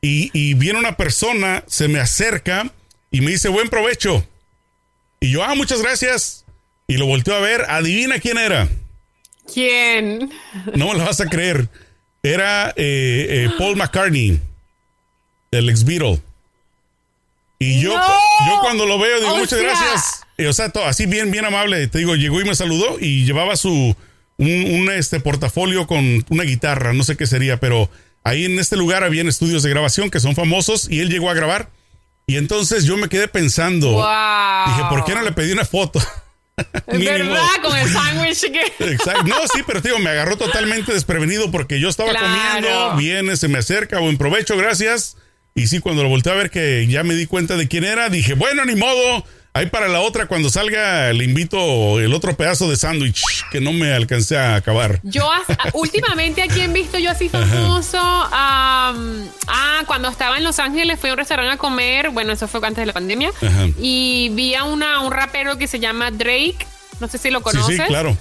y, 0.02 0.54
viene 0.54 0.78
una 0.78 0.96
persona, 0.96 1.64
se 1.66 1.88
me 1.88 1.98
acerca 1.98 2.70
y 3.10 3.20
me 3.22 3.32
dice 3.32 3.48
buen 3.48 3.68
provecho. 3.68 4.26
Y 5.20 5.32
yo, 5.32 5.42
ah, 5.42 5.54
muchas 5.54 5.82
gracias. 5.82 6.44
Y 6.86 6.96
lo 6.96 7.06
volteo 7.06 7.34
a 7.34 7.40
ver, 7.40 7.62
adivina 7.68 8.20
quién 8.20 8.38
era. 8.38 8.68
¿Quién? 9.52 10.30
No 10.74 10.92
me 10.92 10.98
lo 10.98 11.04
vas 11.04 11.20
a 11.20 11.26
creer. 11.26 11.68
Era 12.22 12.70
eh, 12.70 12.74
eh, 12.76 13.50
Paul 13.58 13.76
McCartney, 13.76 14.40
el 15.50 15.68
ex 15.68 15.84
Beatle. 15.84 16.20
Y 17.58 17.80
yo, 17.80 17.92
yo 17.92 18.60
cuando 18.60 18.86
lo 18.86 18.98
veo 18.98 19.18
digo, 19.18 19.36
muchas 19.38 19.60
gracias. 19.60 20.25
O 20.44 20.52
sea, 20.52 20.72
así 20.84 21.06
bien, 21.06 21.30
bien 21.30 21.44
amable. 21.44 21.86
Te 21.88 21.98
digo, 21.98 22.16
llegó 22.16 22.40
y 22.40 22.44
me 22.44 22.54
saludó 22.54 22.98
y 23.00 23.24
llevaba 23.24 23.56
su 23.56 23.96
un, 24.38 24.90
este 24.94 25.20
portafolio 25.20 25.86
con 25.86 26.24
una 26.28 26.44
guitarra, 26.44 26.92
no 26.92 27.04
sé 27.04 27.16
qué 27.16 27.26
sería, 27.26 27.58
pero 27.58 27.90
ahí 28.22 28.44
en 28.44 28.58
este 28.58 28.76
lugar 28.76 29.02
habían 29.02 29.28
estudios 29.28 29.62
de 29.62 29.70
grabación 29.70 30.10
que 30.10 30.20
son 30.20 30.34
famosos 30.34 30.88
y 30.90 31.00
él 31.00 31.10
llegó 31.10 31.30
a 31.30 31.34
grabar. 31.34 31.70
Y 32.26 32.36
entonces 32.36 32.84
yo 32.84 32.96
me 32.96 33.08
quedé 33.08 33.28
pensando, 33.28 33.88
dije, 34.66 34.82
¿por 34.88 35.04
qué 35.04 35.14
no 35.14 35.22
le 35.22 35.32
pedí 35.32 35.52
una 35.52 35.64
foto? 35.64 36.00
Verdad, 36.86 37.46
con 37.62 37.76
el 37.76 37.88
sándwich 37.88 38.44
Exacto. 38.80 39.24
No, 39.24 39.36
sí, 39.52 39.62
pero 39.66 39.80
digo, 39.80 39.98
me 39.98 40.10
agarró 40.10 40.36
totalmente 40.36 40.92
desprevenido 40.92 41.50
porque 41.50 41.78
yo 41.78 41.88
estaba 41.88 42.12
comiendo, 42.14 42.96
viene, 42.96 43.36
se 43.36 43.48
me 43.48 43.58
acerca, 43.58 44.00
buen 44.00 44.18
provecho, 44.18 44.56
gracias. 44.56 45.16
Y 45.54 45.68
sí, 45.68 45.80
cuando 45.80 46.02
lo 46.02 46.08
volteé 46.08 46.32
a 46.32 46.36
ver 46.36 46.50
que 46.50 46.86
ya 46.86 47.02
me 47.02 47.14
di 47.14 47.26
cuenta 47.26 47.56
de 47.56 47.68
quién 47.68 47.84
era, 47.84 48.08
dije, 48.08 48.34
bueno, 48.34 48.64
ni 48.64 48.74
modo. 48.74 49.24
Ahí 49.56 49.66
para 49.66 49.88
la 49.88 50.00
otra, 50.00 50.26
cuando 50.26 50.50
salga, 50.50 51.10
le 51.14 51.24
invito 51.24 51.98
el 51.98 52.12
otro 52.12 52.36
pedazo 52.36 52.68
de 52.68 52.76
sándwich 52.76 53.22
que 53.50 53.58
no 53.58 53.72
me 53.72 53.90
alcancé 53.94 54.36
a 54.36 54.56
acabar. 54.56 55.00
Yo 55.02 55.26
últimamente 55.72 56.42
aquí 56.42 56.60
he 56.60 56.68
visto 56.68 56.98
yo 56.98 57.10
así 57.10 57.30
famoso. 57.30 57.98
ah, 57.98 58.92
cuando 59.86 60.08
estaba 60.08 60.36
en 60.36 60.44
Los 60.44 60.58
Ángeles 60.58 61.00
fui 61.00 61.08
a 61.08 61.14
un 61.14 61.18
restaurante 61.18 61.54
a 61.54 61.56
comer. 61.56 62.10
Bueno, 62.10 62.34
eso 62.34 62.48
fue 62.48 62.60
antes 62.66 62.82
de 62.82 62.86
la 62.86 62.92
pandemia. 62.92 63.32
Y 63.80 64.30
vi 64.34 64.54
a 64.54 64.64
una, 64.64 65.00
un 65.00 65.10
rapero 65.10 65.56
que 65.56 65.66
se 65.66 65.80
llama 65.80 66.10
Drake. 66.10 66.58
No 67.00 67.08
sé 67.08 67.16
si 67.16 67.30
lo 67.30 67.40
conoces. 67.40 67.76
Sí, 67.76 67.82
sí 67.82 67.88
claro 67.88 68.14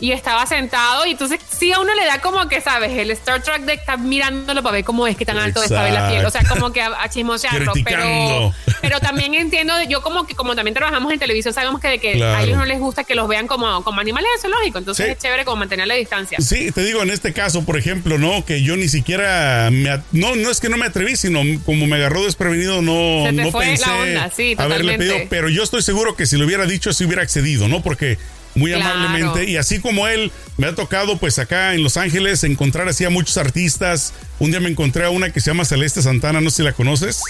y 0.00 0.12
estaba 0.12 0.46
sentado 0.46 1.06
y 1.06 1.12
entonces 1.12 1.40
sí 1.48 1.72
a 1.72 1.80
uno 1.80 1.94
le 1.94 2.04
da 2.04 2.20
como 2.20 2.48
que, 2.48 2.60
¿sabes? 2.60 2.92
El 2.92 3.10
Star 3.12 3.42
Trek 3.42 3.62
de 3.62 3.74
estar 3.74 3.98
mirándolo 3.98 4.62
para 4.62 4.74
ver 4.74 4.84
cómo 4.84 5.06
es 5.06 5.16
que 5.16 5.24
tan 5.24 5.38
alto 5.38 5.62
está 5.62 5.88
la 5.90 6.08
piel. 6.08 6.24
O 6.24 6.30
sea, 6.30 6.42
como 6.44 6.72
que 6.72 6.82
a, 6.82 7.08
chismosearlo. 7.08 7.72
Pero, 7.84 8.54
pero 8.82 9.00
también 9.00 9.34
entiendo, 9.34 9.74
yo 9.88 10.02
como 10.02 10.26
que 10.26 10.34
como 10.34 10.54
también 10.54 10.74
trabajamos 10.74 11.12
en 11.12 11.18
televisión, 11.18 11.54
sabemos 11.54 11.80
que, 11.80 11.98
que 11.98 12.22
a 12.22 12.42
ellos 12.42 12.58
no 12.58 12.64
les 12.64 12.78
gusta 12.78 13.04
que 13.04 13.14
los 13.14 13.28
vean 13.28 13.46
como, 13.46 13.82
como 13.84 14.00
animales 14.00 14.28
zoológicos. 14.40 14.80
Entonces 14.80 15.10
es 15.10 15.18
chévere 15.18 15.44
como 15.44 15.56
mantener 15.56 15.86
la 15.86 15.94
distancia. 15.94 16.38
Sí, 16.40 16.70
te 16.72 16.82
digo, 16.82 17.02
en 17.02 17.10
este 17.10 17.32
caso, 17.32 17.64
por 17.64 17.78
ejemplo, 17.78 18.18
¿no? 18.18 18.44
Que 18.44 18.62
yo 18.62 18.76
ni 18.76 18.88
siquiera 18.88 19.70
me, 19.72 20.00
no, 20.12 20.36
no 20.36 20.50
es 20.50 20.60
que 20.60 20.68
no 20.68 20.76
me 20.76 20.86
atreví, 20.86 21.16
sino 21.16 21.40
como 21.64 21.86
me 21.86 21.96
agarró 21.96 22.24
desprevenido, 22.24 22.82
no, 22.82 23.24
Se 23.24 23.32
te 23.32 23.42
no 23.42 23.50
fue 23.50 23.66
pensé 23.66 23.86
la 23.86 23.94
onda, 23.94 24.30
sí, 24.34 24.54
haberle 24.58 24.98
pedido. 24.98 25.16
Pero 25.30 25.48
yo 25.48 25.62
estoy 25.62 25.82
seguro 25.82 26.16
que 26.16 26.26
si 26.26 26.36
lo 26.36 26.44
hubiera 26.44 26.66
dicho, 26.66 26.92
se 26.92 27.04
hubiera 27.04 27.22
accedido, 27.22 27.68
¿no? 27.68 27.82
Porque 27.82 28.18
muy 28.56 28.72
amablemente. 28.72 29.48
Y 29.48 29.56
así 29.56 29.78
como 29.78 30.08
él, 30.08 30.32
me 30.56 30.66
ha 30.66 30.74
tocado 30.74 31.18
pues 31.18 31.38
acá 31.38 31.74
en 31.74 31.84
Los 31.84 31.96
Ángeles 31.96 32.42
encontrar 32.42 32.88
así 32.88 33.04
a 33.04 33.10
muchos 33.10 33.36
artistas. 33.36 34.12
Un 34.40 34.50
día 34.50 34.58
me 34.58 34.68
encontré 34.68 35.04
a 35.04 35.10
una 35.10 35.30
que 35.30 35.40
se 35.40 35.50
llama 35.50 35.64
Celeste 35.64 36.02
Santana, 36.02 36.40
no 36.40 36.50
sé 36.50 36.56
si 36.56 36.62
la 36.64 36.72
conoces. 36.72 37.22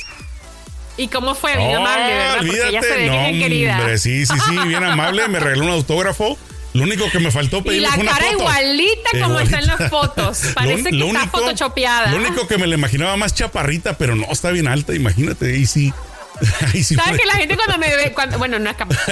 ¿Y 0.97 1.09
cómo 1.09 1.35
fue? 1.35 1.57
Bien 1.57 1.77
amable, 1.77 2.15
¿verdad? 2.15 2.39
Olvídate, 2.41 3.07
no, 3.07 3.27
hombre, 3.27 3.99
sí, 3.99 4.25
sí, 4.25 4.35
sí, 4.49 4.57
bien 4.67 4.83
amable. 4.83 5.29
Me 5.29 5.41
regaló 5.41 5.65
un 5.65 5.71
autógrafo. 5.71 6.39
Lo 6.73 6.83
único 6.83 7.11
que 7.11 7.21
me 7.21 7.31
faltó 7.31 7.63
pedirle 7.63 7.89
fue 7.89 8.03
una 8.03 8.13
foto. 8.13 8.23
Y 8.23 8.33
la 8.33 8.37
cara 8.37 8.43
igualita 8.43 9.11
como 9.23 9.41
está 9.41 9.59
en 9.61 9.67
las 9.67 9.91
fotos. 9.91 10.41
Parece 10.55 10.91
que 10.91 11.07
está 11.07 11.27
photoshopeada. 11.29 12.11
Lo 12.11 12.19
único 12.19 12.47
que 12.47 12.59
me 12.59 12.67
la 12.67 12.75
imaginaba 12.75 13.17
más 13.17 13.35
chaparrita, 13.35 13.97
pero 13.97 14.15
no, 14.15 14.27
está 14.31 14.51
bien 14.51 14.69
alta, 14.69 14.95
imagínate. 14.95 15.57
Y 15.57 15.67
sí, 15.67 15.93
¿Sabes 16.97 17.21
que 17.21 17.27
la 17.27 17.35
gente 17.35 17.57
cuando 17.57 17.79
me 17.79 17.95
ve, 17.97 18.13
cuando, 18.13 18.39
bueno, 18.39 18.59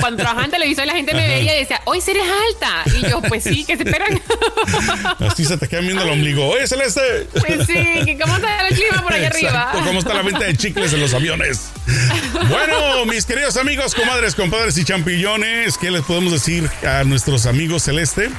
cuando 0.01 0.17
trabajaba 0.17 0.45
en 0.45 0.51
televisión, 0.51 0.87
la 0.87 0.95
gente 0.95 1.15
me 1.15 1.27
veía 1.27 1.57
y 1.57 1.61
decía, 1.61 1.81
hoy 1.85 2.01
sí 2.01 2.11
eres 2.13 2.25
alta. 2.51 2.85
Y 2.99 3.09
yo, 3.09 3.23
pues 3.23 3.45
sí, 3.45 3.65
que 3.65 3.77
se 3.77 3.85
esperan. 3.85 4.21
Así 5.21 5.45
se 5.45 5.57
te 5.57 5.69
quedan 5.69 5.85
viendo 5.85 6.03
el 6.03 6.11
ombligo. 6.11 6.49
Oye, 6.49 6.67
Celeste. 6.67 7.29
Pues 7.33 7.67
sí, 7.67 8.17
¿cómo 8.21 8.37
está 8.37 8.67
el 8.69 8.75
clima 8.75 9.03
por 9.03 9.13
allá 9.13 9.29
arriba? 9.29 9.71
¿Cómo 9.73 9.99
está 9.99 10.15
la 10.15 10.23
venta 10.23 10.45
de 10.45 10.57
chicles 10.57 10.93
en 10.93 11.01
los 11.01 11.15
aviones? 11.15 11.71
Bueno, 12.49 13.05
mis 13.07 13.25
queridos 13.27 13.57
amigos, 13.57 13.95
comadres, 13.95 14.35
compadres 14.35 14.77
y 14.79 14.85
champillones, 14.85 15.79
¿qué 15.79 15.91
les 15.91 16.03
podemos 16.03 16.33
decir 16.33 16.69
a 16.87 17.05
nuestros 17.05 17.47
amigos 17.47 17.85
Celeste? 17.85 18.31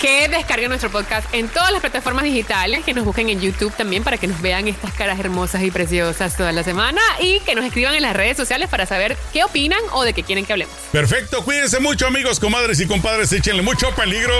Que 0.00 0.28
descarguen 0.28 0.70
nuestro 0.70 0.90
podcast 0.90 1.32
en 1.34 1.48
todas 1.48 1.70
las 1.70 1.82
plataformas 1.82 2.24
digitales, 2.24 2.82
que 2.84 2.94
nos 2.94 3.04
busquen 3.04 3.28
en 3.28 3.40
YouTube 3.40 3.72
también 3.76 4.02
para 4.02 4.16
que 4.16 4.26
nos 4.26 4.40
vean 4.40 4.66
estas 4.66 4.92
caras 4.94 5.20
hermosas 5.20 5.62
y 5.62 5.70
preciosas 5.70 6.36
toda 6.36 6.52
la 6.52 6.64
semana 6.64 7.02
y 7.20 7.40
que 7.40 7.54
nos 7.54 7.64
escriban 7.64 7.94
en 7.94 8.02
las 8.02 8.16
redes 8.16 8.36
sociales 8.36 8.68
para 8.70 8.86
saber 8.86 9.16
qué 9.32 9.44
opinan 9.44 9.80
o 9.92 10.02
de 10.02 10.14
qué 10.14 10.22
quieren 10.22 10.46
que 10.46 10.54
hablemos. 10.54 10.74
Perfecto, 10.90 11.44
cuídense 11.44 11.80
mucho 11.80 12.06
amigos, 12.06 12.40
comadres 12.40 12.80
y 12.80 12.86
compadres, 12.86 13.30
échenle 13.32 13.62
mucho 13.62 13.94
peligro. 13.94 14.34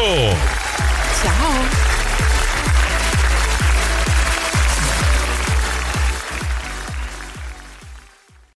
Chao. 1.22 1.89